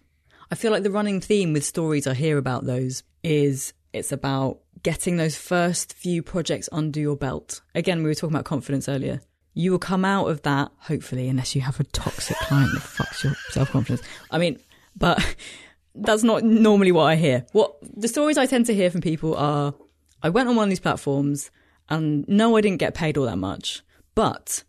I 0.54 0.56
feel 0.56 0.70
like 0.72 0.84
the 0.84 0.92
running 0.92 1.20
theme 1.20 1.52
with 1.52 1.66
stories 1.66 2.06
I 2.06 2.14
hear 2.14 2.38
about 2.38 2.64
those 2.64 3.02
is 3.24 3.74
it's 3.92 4.12
about 4.12 4.60
getting 4.84 5.18
those 5.18 5.36
first 5.36 5.94
few 5.94 6.22
projects 6.22 6.70
under 6.72 7.00
your 7.00 7.16
belt. 7.16 7.62
Again, 7.74 8.04
we 8.04 8.10
were 8.10 8.14
talking 8.14 8.36
about 8.36 8.46
confidence 8.46 8.88
earlier. 8.88 9.22
You 9.56 9.72
will 9.72 9.80
come 9.80 10.06
out 10.06 10.28
of 10.28 10.44
that, 10.44 10.72
hopefully, 10.78 11.28
unless 11.28 11.56
you 11.56 11.62
have 11.62 11.80
a 11.80 11.86
toxic 11.86 12.38
client 12.38 12.72
that 12.72 12.84
fucks 12.84 13.24
your 13.24 13.34
self 13.50 13.72
confidence. 13.72 14.08
I 14.30 14.38
mean, 14.38 14.60
but 14.96 15.36
that's 15.96 16.22
not 16.22 16.44
normally 16.44 16.92
what 16.92 17.06
I 17.06 17.16
hear. 17.16 17.48
What 17.54 17.76
the 17.82 18.08
stories 18.08 18.38
I 18.38 18.46
tend 18.46 18.68
to 18.68 18.76
hear 18.76 18.92
from 18.92 19.02
people 19.02 19.36
are 19.36 19.74
I 20.22 20.30
went 20.30 20.50
on 20.50 20.56
one 20.56 20.66
of 20.66 20.70
these 20.70 20.80
platforms 20.80 21.50
and 21.90 22.28
no, 22.28 22.56
I 22.58 22.62
didn't 22.62 22.78
get 22.78 22.94
paid 22.94 23.18
all 23.18 23.26
that 23.26 23.40
much, 23.40 23.82
but 24.14 24.64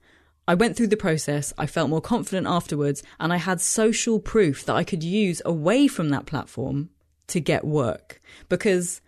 I 0.47 0.55
went 0.55 0.77
through 0.77 0.89
the 0.89 0.97
process. 0.97 1.53
I 1.57 1.67
felt 1.67 1.91
more 1.91 2.01
confident 2.01 2.47
afterwards, 2.47 3.03
and 3.19 3.33
I 3.33 3.37
had 3.37 3.61
social 3.61 4.21
proof 4.21 4.65
that 4.67 4.77
I 4.77 4.85
could 4.85 5.03
use 5.03 5.41
away 5.45 5.89
from 5.89 6.11
that 6.11 6.27
platform 6.27 6.91
to 7.29 7.41
get 7.41 7.65
work. 7.65 8.21
Because 8.49 9.01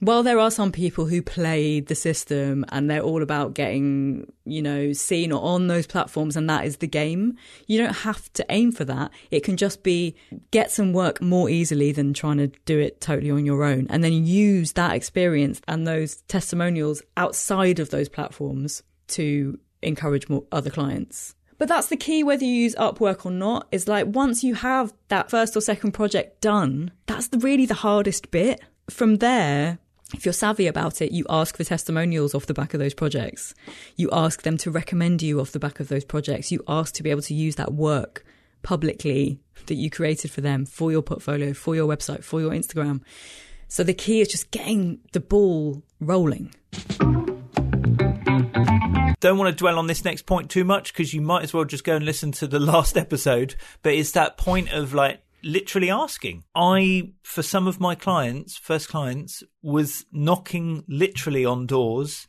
while 0.00 0.22
there 0.22 0.38
are 0.38 0.50
some 0.50 0.70
people 0.70 1.06
who 1.06 1.22
play 1.22 1.80
the 1.80 1.94
system 1.94 2.64
and 2.68 2.90
they're 2.90 3.00
all 3.00 3.22
about 3.22 3.54
getting, 3.54 4.30
you 4.44 4.60
know, 4.60 4.92
seen 4.92 5.32
or 5.32 5.42
on 5.42 5.66
those 5.66 5.86
platforms, 5.86 6.36
and 6.36 6.48
that 6.48 6.64
is 6.64 6.76
the 6.76 6.86
game, 6.86 7.36
you 7.66 7.78
don't 7.78 7.96
have 7.96 8.32
to 8.34 8.46
aim 8.50 8.70
for 8.70 8.84
that. 8.84 9.10
It 9.30 9.40
can 9.40 9.56
just 9.56 9.82
be 9.82 10.14
get 10.50 10.70
some 10.70 10.92
work 10.92 11.20
more 11.22 11.48
easily 11.48 11.90
than 11.90 12.12
trying 12.12 12.38
to 12.38 12.48
do 12.66 12.78
it 12.78 13.00
totally 13.00 13.30
on 13.30 13.46
your 13.46 13.64
own, 13.64 13.86
and 13.88 14.04
then 14.04 14.12
use 14.26 14.72
that 14.72 14.94
experience 14.94 15.60
and 15.66 15.86
those 15.86 16.16
testimonials 16.28 17.02
outside 17.16 17.78
of 17.78 17.90
those 17.90 18.08
platforms 18.08 18.82
to 19.06 19.58
encourage 19.84 20.28
more 20.28 20.44
other 20.50 20.70
clients. 20.70 21.34
But 21.58 21.68
that's 21.68 21.88
the 21.88 21.96
key 21.96 22.24
whether 22.24 22.44
you 22.44 22.52
use 22.52 22.74
Upwork 22.74 23.24
or 23.24 23.30
not, 23.30 23.68
is 23.70 23.86
like 23.86 24.06
once 24.08 24.42
you 24.42 24.54
have 24.54 24.92
that 25.08 25.30
first 25.30 25.56
or 25.56 25.60
second 25.60 25.92
project 25.92 26.40
done, 26.40 26.90
that's 27.06 27.28
the, 27.28 27.38
really 27.38 27.66
the 27.66 27.74
hardest 27.74 28.30
bit. 28.30 28.60
From 28.90 29.16
there, 29.16 29.78
if 30.12 30.24
you're 30.24 30.32
savvy 30.32 30.66
about 30.66 31.00
it, 31.00 31.12
you 31.12 31.24
ask 31.30 31.56
for 31.56 31.64
testimonials 31.64 32.34
off 32.34 32.46
the 32.46 32.54
back 32.54 32.74
of 32.74 32.80
those 32.80 32.94
projects. 32.94 33.54
You 33.96 34.10
ask 34.12 34.42
them 34.42 34.56
to 34.58 34.70
recommend 34.70 35.22
you 35.22 35.40
off 35.40 35.52
the 35.52 35.58
back 35.58 35.80
of 35.80 35.88
those 35.88 36.04
projects. 36.04 36.52
You 36.52 36.62
ask 36.68 36.94
to 36.94 37.02
be 37.02 37.10
able 37.10 37.22
to 37.22 37.34
use 37.34 37.56
that 37.56 37.72
work 37.72 38.24
publicly 38.62 39.40
that 39.66 39.74
you 39.74 39.90
created 39.90 40.30
for 40.30 40.40
them, 40.40 40.66
for 40.66 40.90
your 40.90 41.02
portfolio, 41.02 41.52
for 41.54 41.74
your 41.74 41.88
website, 41.88 42.24
for 42.24 42.40
your 42.40 42.50
Instagram. 42.50 43.00
So 43.68 43.82
the 43.82 43.94
key 43.94 44.20
is 44.20 44.28
just 44.28 44.50
getting 44.50 45.00
the 45.12 45.20
ball 45.20 45.82
rolling. 46.00 46.54
Don't 49.24 49.38
want 49.38 49.48
to 49.48 49.56
dwell 49.56 49.78
on 49.78 49.86
this 49.86 50.04
next 50.04 50.26
point 50.26 50.50
too 50.50 50.64
much 50.64 50.92
because 50.92 51.14
you 51.14 51.22
might 51.22 51.44
as 51.44 51.54
well 51.54 51.64
just 51.64 51.82
go 51.82 51.96
and 51.96 52.04
listen 52.04 52.30
to 52.32 52.46
the 52.46 52.58
last 52.72 52.94
episode. 52.94 53.54
But 53.82 53.94
it's 53.94 54.10
that 54.10 54.36
point 54.36 54.70
of 54.70 54.92
like 54.92 55.22
literally 55.42 55.90
asking. 55.90 56.44
I, 56.54 57.14
for 57.22 57.42
some 57.42 57.66
of 57.66 57.80
my 57.80 57.94
clients, 57.94 58.58
first 58.58 58.90
clients, 58.90 59.42
was 59.62 60.04
knocking 60.12 60.84
literally 60.88 61.46
on 61.46 61.64
doors 61.64 62.28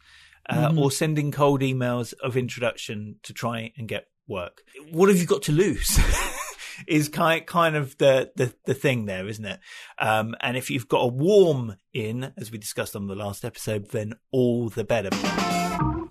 uh, 0.49 0.73
or 0.77 0.89
sending 0.89 1.33
cold 1.33 1.59
emails 1.59 2.13
of 2.23 2.37
introduction 2.37 3.17
to 3.23 3.33
try 3.33 3.73
and 3.75 3.89
get 3.89 4.07
work. 4.25 4.61
What 4.89 5.09
have 5.09 5.17
you 5.17 5.25
got 5.25 5.41
to 5.43 5.51
lose? 5.51 5.99
is 6.87 7.09
kind 7.09 7.45
kind 7.45 7.75
of 7.75 7.97
the, 7.97 8.31
the 8.37 8.53
the 8.63 8.73
thing 8.73 9.05
there, 9.05 9.27
isn't 9.27 9.43
it? 9.43 9.59
Um, 9.99 10.33
and 10.39 10.55
if 10.55 10.69
you've 10.69 10.87
got 10.87 11.01
a 11.01 11.07
warm 11.07 11.75
in, 11.91 12.31
as 12.37 12.53
we 12.53 12.57
discussed 12.57 12.95
on 12.95 13.07
the 13.07 13.15
last 13.15 13.43
episode, 13.43 13.89
then 13.89 14.13
all 14.31 14.69
the 14.69 14.85
better. 14.85 15.09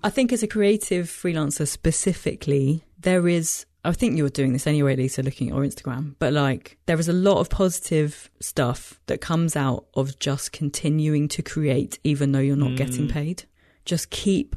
I 0.05 0.11
think 0.11 0.31
as 0.31 0.43
a 0.43 0.47
creative 0.47 1.07
freelancer 1.07 1.67
specifically, 1.67 2.83
there 2.99 3.27
is. 3.27 3.65
I 3.83 3.91
think 3.91 4.15
you're 4.17 4.29
doing 4.29 4.53
this 4.53 4.67
anyway, 4.67 4.95
Lisa, 4.95 5.23
looking 5.23 5.49
at 5.49 5.55
your 5.55 5.65
Instagram. 5.65 6.13
But 6.19 6.31
like, 6.31 6.77
there 6.85 6.99
is 6.99 7.09
a 7.09 7.13
lot 7.13 7.39
of 7.39 7.49
positive 7.49 8.29
stuff 8.39 8.99
that 9.07 9.19
comes 9.19 9.55
out 9.55 9.85
of 9.95 10.19
just 10.19 10.51
continuing 10.51 11.27
to 11.29 11.41
create, 11.41 11.97
even 12.03 12.31
though 12.31 12.39
you're 12.39 12.55
not 12.55 12.75
getting 12.75 13.07
mm. 13.07 13.11
paid. 13.11 13.45
Just 13.83 14.11
keep 14.11 14.55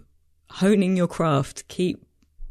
honing 0.50 0.98
your 0.98 1.08
craft, 1.08 1.66
keep 1.68 2.04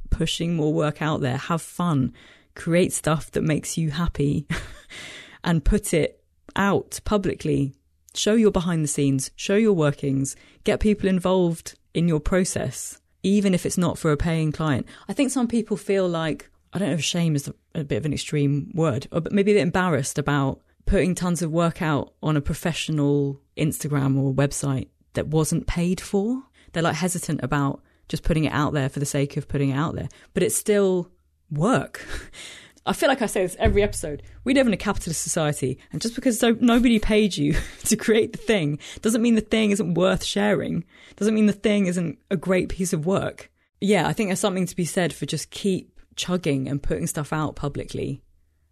pushing 0.10 0.56
more 0.56 0.74
work 0.74 1.00
out 1.00 1.22
there, 1.22 1.38
have 1.38 1.62
fun, 1.62 2.14
create 2.56 2.94
stuff 2.94 3.30
that 3.32 3.44
makes 3.44 3.78
you 3.78 3.92
happy, 3.92 4.48
and 5.44 5.64
put 5.64 5.94
it 5.94 6.24
out 6.56 7.00
publicly. 7.06 7.76
Show 8.16 8.34
your 8.34 8.52
behind 8.52 8.84
the 8.84 8.88
scenes, 8.88 9.30
show 9.36 9.56
your 9.56 9.74
workings, 9.74 10.36
get 10.64 10.80
people 10.80 11.08
involved 11.08 11.77
in 11.94 12.08
your 12.08 12.20
process, 12.20 13.00
even 13.24 13.54
if 13.54 13.66
it's 13.66 13.78
not 13.78 13.98
for 13.98 14.12
a 14.12 14.18
paying 14.18 14.52
client. 14.52 14.88
I 15.08 15.14
think 15.14 15.32
some 15.32 15.48
people 15.48 15.78
feel 15.78 16.08
like, 16.08 16.50
I 16.74 16.80
don't 16.80 16.90
know 16.90 16.96
if 16.96 17.04
shame 17.04 17.36
is 17.36 17.52
a 17.76 17.84
bit 17.84 17.98
of 17.98 18.06
an 18.06 18.14
extreme 18.14 18.72
word, 18.74 19.08
or 19.12 19.22
but 19.22 19.32
maybe 19.32 19.52
a 19.52 19.56
bit 19.56 19.62
embarrassed 19.62 20.18
about 20.18 20.62
putting 20.86 21.16
tons 21.16 21.42
of 21.42 21.52
work 21.52 21.82
out 21.82 22.14
on 22.24 22.38
a 22.38 22.42
professional 22.42 23.42
Instagram 23.58 24.18
or 24.18 24.34
website 24.34 24.88
that 25.14 25.28
wasn't 25.28 25.68
paid 25.68 26.00
for. 26.00 26.44
They're 26.72 26.84
like 26.84 26.96
hesitant 26.96 27.42
about 27.44 27.82
just 28.08 28.24
putting 28.24 28.46
it 28.46 28.54
out 28.54 28.74
there 28.74 28.90
for 28.90 29.00
the 29.00 29.06
sake 29.06 29.38
of 29.38 29.48
putting 29.48 29.70
it 29.70 29.76
out 29.76 29.96
there, 29.96 30.08
but 30.34 30.44
it's 30.44 30.56
still 30.56 31.12
work. 31.52 32.06
I 32.88 32.94
feel 32.94 33.10
like 33.10 33.22
I 33.22 33.26
say 33.26 33.42
this 33.42 33.58
every 33.60 33.84
episode. 33.84 34.24
We 34.46 34.54
live 34.54 34.66
in 34.66 34.74
a 34.74 34.78
capitalist 34.78 35.22
society, 35.22 35.78
and 35.92 36.02
just 36.02 36.16
because 36.16 36.40
so 36.40 36.56
nobody 36.62 37.00
paid 37.00 37.36
you 37.36 37.56
to 37.84 37.98
create 37.98 38.32
the 38.32 38.38
thing 38.38 38.80
doesn't 39.02 39.22
mean 39.22 39.36
the 39.36 39.42
thing 39.42 39.72
isn't 39.72 39.96
worth 39.96 40.24
sharing. 40.24 40.86
Doesn't 41.18 41.36
mean 41.36 41.48
the 41.48 41.54
thing 41.54 41.88
isn't 41.88 42.18
a 42.32 42.38
great 42.38 42.70
piece 42.70 42.94
of 42.94 43.06
work. 43.06 43.52
Yeah, 43.82 44.08
I 44.08 44.14
think 44.14 44.30
there's 44.30 44.40
something 44.40 44.66
to 44.66 44.76
be 44.76 44.86
said 44.86 45.14
for 45.14 45.26
just 45.26 45.52
keep 45.52 46.00
chugging 46.16 46.68
and 46.68 46.82
putting 46.82 47.08
stuff 47.08 47.34
out 47.34 47.56
publicly, 47.58 48.24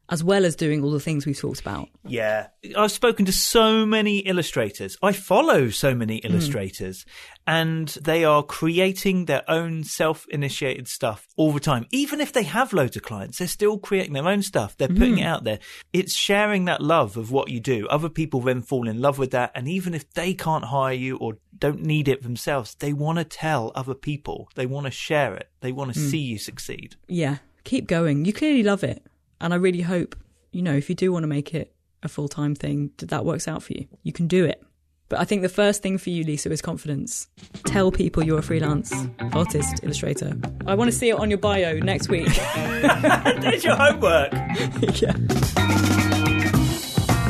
as 0.09 0.23
well 0.23 0.45
as 0.45 0.55
doing 0.55 0.83
all 0.83 0.91
the 0.91 0.99
things 0.99 1.25
we've 1.25 1.39
talked 1.39 1.59
about. 1.59 1.89
Yeah. 2.03 2.47
I've 2.77 2.91
spoken 2.91 3.25
to 3.25 3.31
so 3.31 3.85
many 3.85 4.19
illustrators. 4.19 4.97
I 5.01 5.13
follow 5.13 5.69
so 5.69 5.95
many 5.95 6.21
mm. 6.21 6.29
illustrators 6.29 7.05
and 7.47 7.87
they 7.89 8.23
are 8.23 8.43
creating 8.43 9.25
their 9.25 9.43
own 9.49 9.83
self 9.83 10.27
initiated 10.29 10.87
stuff 10.87 11.27
all 11.37 11.51
the 11.51 11.59
time. 11.59 11.87
Even 11.91 12.21
if 12.21 12.33
they 12.33 12.43
have 12.43 12.73
loads 12.73 12.95
of 12.95 13.01
clients, 13.03 13.39
they're 13.39 13.47
still 13.47 13.79
creating 13.79 14.13
their 14.13 14.27
own 14.27 14.43
stuff. 14.43 14.77
They're 14.77 14.87
putting 14.87 15.15
mm. 15.15 15.21
it 15.21 15.25
out 15.25 15.43
there. 15.43 15.59
It's 15.91 16.13
sharing 16.13 16.65
that 16.65 16.81
love 16.81 17.17
of 17.17 17.31
what 17.31 17.49
you 17.49 17.59
do. 17.59 17.87
Other 17.87 18.09
people 18.09 18.41
then 18.41 18.61
fall 18.61 18.87
in 18.87 19.01
love 19.01 19.17
with 19.17 19.31
that. 19.31 19.51
And 19.55 19.67
even 19.67 19.95
if 19.95 20.11
they 20.13 20.33
can't 20.35 20.65
hire 20.65 20.93
you 20.93 21.17
or 21.17 21.37
don't 21.57 21.81
need 21.81 22.07
it 22.07 22.21
themselves, 22.21 22.75
they 22.75 22.93
want 22.93 23.17
to 23.17 23.23
tell 23.23 23.71
other 23.73 23.95
people. 23.95 24.49
They 24.53 24.67
want 24.67 24.85
to 24.85 24.91
share 24.91 25.33
it. 25.33 25.49
They 25.61 25.71
want 25.71 25.93
to 25.93 25.99
mm. 25.99 26.09
see 26.11 26.19
you 26.19 26.37
succeed. 26.37 26.95
Yeah, 27.07 27.37
keep 27.63 27.87
going. 27.87 28.25
You 28.25 28.33
clearly 28.33 28.61
love 28.61 28.83
it. 28.83 29.03
And 29.41 29.53
I 29.53 29.57
really 29.57 29.81
hope, 29.81 30.15
you 30.51 30.61
know, 30.61 30.75
if 30.75 30.89
you 30.89 30.95
do 30.95 31.11
want 31.11 31.23
to 31.23 31.27
make 31.27 31.53
it 31.53 31.73
a 32.03 32.07
full 32.07 32.27
time 32.27 32.55
thing, 32.55 32.91
that 32.97 33.09
that 33.09 33.25
works 33.25 33.47
out 33.47 33.63
for 33.63 33.73
you. 33.73 33.87
You 34.03 34.13
can 34.13 34.27
do 34.27 34.45
it. 34.45 34.63
But 35.07 35.19
I 35.19 35.25
think 35.25 35.43
the 35.43 35.49
first 35.49 35.83
thing 35.83 35.99
for 35.99 36.09
you, 36.09 36.23
Lisa, 36.23 36.51
is 36.51 36.61
confidence. 36.63 37.27
Tell 37.65 37.91
people 37.91 38.23
you're 38.23 38.39
a 38.39 38.43
freelance 38.43 38.91
artist, 39.33 39.81
illustrator. 39.83 40.35
I 40.65 40.73
want 40.73 40.89
to 40.89 40.97
see 40.97 41.09
it 41.09 41.19
on 41.19 41.29
your 41.29 41.37
bio 41.37 41.77
next 41.77 42.09
week. 42.09 42.25
There's 42.25 43.63
your 43.63 43.75
homework. 43.75 44.33
yeah. 45.01 45.94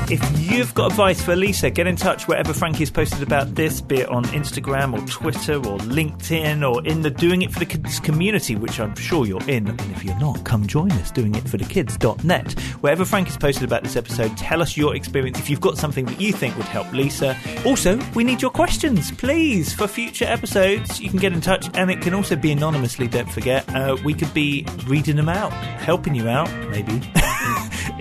If 0.07 0.51
you've 0.51 0.71
got 0.75 0.91
advice 0.91 1.19
for 1.19 1.35
Lisa, 1.35 1.71
get 1.71 1.87
in 1.87 1.95
touch 1.95 2.27
wherever 2.27 2.53
Frankie's 2.53 2.91
posted 2.91 3.23
about 3.23 3.55
this, 3.55 3.81
be 3.81 4.01
it 4.01 4.09
on 4.09 4.23
Instagram 4.25 4.93
or 4.93 5.03
Twitter 5.07 5.55
or 5.55 5.79
LinkedIn 5.79 6.61
or 6.61 6.85
in 6.85 7.01
the 7.01 7.09
Doing 7.09 7.41
It 7.41 7.51
for 7.51 7.57
the 7.57 7.65
Kids 7.65 7.99
community, 7.99 8.55
which 8.55 8.79
I'm 8.79 8.95
sure 8.95 9.25
you're 9.25 9.41
in. 9.49 9.67
And 9.67 9.81
if 9.91 10.03
you're 10.03 10.19
not, 10.19 10.43
come 10.43 10.67
join 10.67 10.91
us, 10.91 11.11
doingitforthekids.net. 11.11 12.51
Wherever 12.81 13.03
Frankie's 13.03 13.35
posted 13.35 13.63
about 13.63 13.81
this 13.81 13.95
episode, 13.95 14.37
tell 14.37 14.61
us 14.61 14.77
your 14.77 14.95
experience 14.95 15.39
if 15.39 15.49
you've 15.49 15.59
got 15.59 15.75
something 15.75 16.05
that 16.05 16.21
you 16.21 16.31
think 16.31 16.55
would 16.55 16.67
help 16.67 16.91
Lisa. 16.93 17.35
Also, 17.65 17.99
we 18.13 18.23
need 18.23 18.43
your 18.43 18.51
questions, 18.51 19.09
please, 19.11 19.73
for 19.73 19.87
future 19.87 20.25
episodes. 20.25 21.01
You 21.01 21.09
can 21.09 21.17
get 21.17 21.33
in 21.33 21.41
touch 21.41 21.67
and 21.73 21.89
it 21.89 22.01
can 22.01 22.13
also 22.13 22.35
be 22.35 22.51
anonymously, 22.51 23.07
don't 23.07 23.31
forget. 23.31 23.67
Uh, 23.73 23.97
we 24.05 24.13
could 24.13 24.33
be 24.35 24.67
reading 24.85 25.15
them 25.15 25.29
out, 25.29 25.51
helping 25.81 26.13
you 26.13 26.29
out, 26.29 26.51
maybe, 26.69 26.93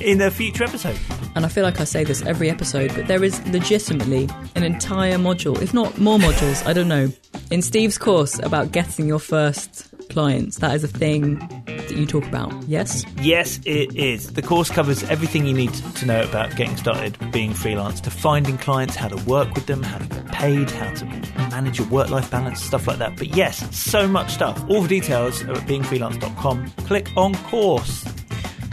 in 0.05 0.21
a 0.21 0.31
future 0.31 0.65
episode. 0.65 0.99
And 1.35 1.45
I 1.45 1.49
feel 1.49 1.65
like 1.65 1.81
I 1.81 1.85
say 1.85 2.05
this 2.05 2.23
every 2.23 2.51
episode, 2.51 2.95
but 2.95 3.09
there 3.09 3.25
is 3.25 3.45
legitimately 3.49 4.29
an 4.55 4.63
entire 4.63 5.17
module, 5.17 5.61
if 5.61 5.75
not 5.75 5.99
more 5.99 6.19
modules, 6.19 6.65
I 6.67 6.73
don't 6.73 6.89
know, 6.89 7.11
in 7.51 7.63
Steve's 7.63 7.99
course 7.99 8.39
about 8.39 8.71
getting 8.71 9.09
your 9.09 9.19
first 9.19 9.89
clients. 10.11 10.59
That 10.59 10.75
is 10.75 10.85
a 10.85 10.89
thing 10.89 11.39
that 11.67 11.91
you 11.91 12.07
talk 12.07 12.25
about. 12.27 12.53
Yes? 12.69 13.05
Yes, 13.21 13.59
it 13.65 13.97
is. 13.97 14.35
The 14.35 14.43
course 14.43 14.71
covers 14.71 15.03
everything 15.05 15.47
you 15.47 15.55
need 15.55 15.73
to 15.73 16.07
know 16.07 16.23
about 16.23 16.55
getting 16.55 16.77
started 16.77 17.17
being 17.33 17.53
freelance, 17.53 18.01
to 18.03 18.11
finding 18.11 18.59
clients, 18.59 18.95
how 18.95 19.09
to 19.09 19.25
work 19.25 19.53
with 19.55 19.67
them, 19.67 19.83
how 19.83 19.99
to 19.99 20.07
get 20.07 20.27
paid, 20.27 20.71
how 20.71 20.93
to 20.95 21.05
manage 21.51 21.79
your 21.79 21.89
work 21.89 22.11
life 22.11 22.31
balance, 22.31 22.63
stuff 22.63 22.87
like 22.87 22.99
that. 22.99 23.17
But 23.17 23.35
yes, 23.35 23.75
so 23.77 24.07
much 24.07 24.33
stuff. 24.33 24.63
All 24.69 24.83
the 24.83 24.89
details 24.89 25.43
are 25.45 25.53
at 25.53 25.67
beingfreelance.com. 25.67 26.71
Click 26.87 27.09
on 27.17 27.35
course. 27.35 28.05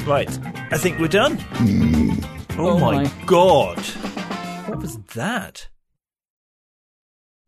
Right, 0.06 0.30
I 0.72 0.78
think 0.80 1.00
we're 1.00 1.08
done. 1.08 1.38
Mm. 1.38 2.26
Oh, 2.58 2.72
Oh 2.72 2.80
my, 2.80 3.04
my. 3.04 3.12
god. 3.28 3.78
What 4.68 4.80
was 4.80 4.98
that? 5.14 5.68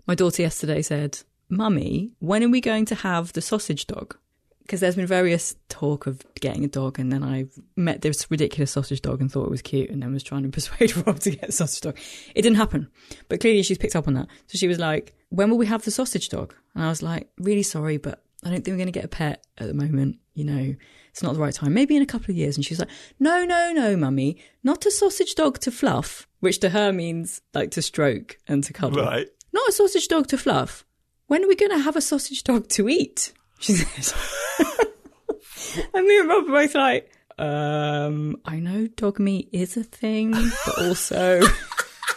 My 0.08 0.16
daughter 0.16 0.44
yesterday 0.44 0.82
said, 0.84 1.20
Mummy, 1.50 2.12
when 2.20 2.44
are 2.44 2.50
we 2.50 2.62
going 2.62 2.86
to 2.86 2.96
have 2.96 3.34
the 3.34 3.42
sausage 3.42 3.88
dog? 3.88 4.16
Because 4.62 4.80
there's 4.80 4.96
been 4.96 5.08
various 5.08 5.56
talk 5.68 6.06
of 6.08 6.22
getting 6.40 6.64
a 6.64 6.68
dog, 6.70 7.00
and 7.00 7.12
then 7.12 7.24
I 7.24 7.46
met 7.76 8.02
this 8.02 8.30
ridiculous 8.32 8.72
sausage 8.72 9.02
dog 9.02 9.20
and 9.20 9.32
thought 9.32 9.46
it 9.46 9.52
was 9.52 9.62
cute, 9.62 9.90
and 9.90 10.02
then 10.02 10.14
was 10.14 10.24
trying 10.24 10.44
to 10.44 10.50
persuade 10.58 10.96
Rob 11.06 11.20
to 11.22 11.32
get 11.32 11.50
a 11.50 11.52
sausage 11.52 11.82
dog. 11.82 11.98
It 12.36 12.44
didn't 12.44 12.58
happen, 12.58 12.88
but 13.30 13.40
clearly 13.42 13.64
she's 13.64 13.78
picked 13.80 13.96
up 13.96 14.08
on 14.08 14.14
that. 14.14 14.28
So 14.48 14.58
she 14.58 14.68
was 14.68 14.80
like, 14.80 15.16
"When 15.30 15.50
will 15.50 15.58
we 15.58 15.66
have 15.66 15.84
the 15.84 15.92
sausage 15.92 16.30
dog?" 16.30 16.54
And 16.76 16.84
I 16.84 16.88
was 16.90 17.02
like, 17.04 17.30
"Really 17.40 17.64
sorry, 17.64 17.98
but 17.98 18.24
I 18.44 18.50
don't 18.52 18.64
think 18.64 18.74
we're 18.76 18.84
going 18.84 18.86
to 18.94 19.00
get 19.00 19.06
a 19.06 19.10
pet 19.10 19.44
at 19.58 19.68
the 19.68 19.74
moment. 19.74 20.20
You 20.34 20.46
know, 20.46 20.76
it's 21.14 21.24
not 21.24 21.36
the 21.36 21.40
right 21.40 21.54
time. 21.54 21.74
Maybe 21.74 21.96
in 21.96 22.02
a 22.02 22.08
couple 22.08 22.32
of 22.32 22.38
years." 22.38 22.58
And 22.58 22.66
she's 22.66 22.80
like, 22.80 22.90
"No, 23.20 23.46
no, 23.46 23.72
no, 23.72 23.96
Mummy, 23.96 24.38
not 24.64 24.86
a 24.86 24.92
sausage 24.92 25.36
dog 25.36 25.60
to 25.60 25.72
fluff," 25.72 26.28
which 26.40 26.60
to 26.60 26.70
her 26.70 26.92
means 26.92 27.42
like 27.54 27.72
to 27.72 27.82
stroke 27.82 28.38
and 28.48 28.64
to 28.64 28.74
cuddle. 28.74 29.04
Right. 29.04 29.28
Not 29.54 29.70
a 29.70 29.72
sausage 29.72 30.08
dog 30.08 30.28
to 30.28 30.38
fluff. 30.38 30.84
When 31.28 31.44
are 31.44 31.48
we 31.48 31.56
going 31.56 31.72
to 31.72 31.80
have 31.80 31.96
a 31.96 32.02
sausage 32.02 32.44
dog 32.44 32.68
to 32.70 32.90
eat? 32.90 33.32
She 33.60 33.74
said. 33.74 34.20
and 35.94 36.06
me 36.06 36.20
and 36.20 36.30
Rob 36.30 36.46
were 36.46 36.52
both 36.52 36.76
like, 36.76 37.12
um, 37.38 38.38
I 38.46 38.60
know 38.60 38.88
dog 38.88 39.20
meat 39.20 39.50
is 39.52 39.78
a 39.78 39.84
thing, 39.84 40.32
but 40.32 40.82
also, 40.82 41.42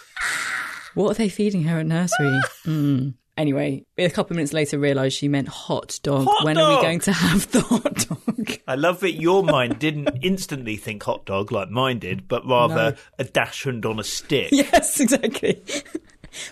what 0.95 1.11
are 1.11 1.15
they 1.15 1.29
feeding 1.29 1.65
her 1.65 1.79
at 1.79 1.87
nursery? 1.87 2.41
Mm. 2.65 3.15
Anyway, 3.37 3.85
a 3.99 4.09
couple 4.09 4.33
of 4.33 4.37
minutes 4.37 4.55
later, 4.55 4.79
realised 4.79 5.17
she 5.19 5.29
meant 5.29 5.47
hot 5.49 6.01
dog. 6.03 6.25
Hot 6.25 6.45
when 6.45 6.57
are 6.57 6.77
we 6.77 6.83
going 6.83 7.01
to 7.01 7.13
have 7.13 7.51
the 7.53 7.61
hot 7.61 8.07
dog? 8.09 8.59
I 8.67 8.77
love 8.77 9.01
that 9.01 9.13
your 9.13 9.45
mind 9.45 9.79
didn't 9.79 10.09
instantly 10.23 10.77
think 10.77 11.03
hot 11.03 11.27
dog 11.27 11.53
like 11.53 11.69
mine 11.69 11.99
did, 11.99 12.29
but 12.29 12.47
rather 12.47 12.93
No. 12.93 12.97
a 13.19 13.25
dachshund 13.25 13.85
on 13.85 14.01
a 14.01 14.05
stick. 14.05 14.49
yes, 14.53 15.01
exactly. 15.01 15.63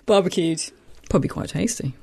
Barbecued. 0.04 0.62
Probably 1.08 1.28
quite 1.28 1.48
tasty. 1.48 1.94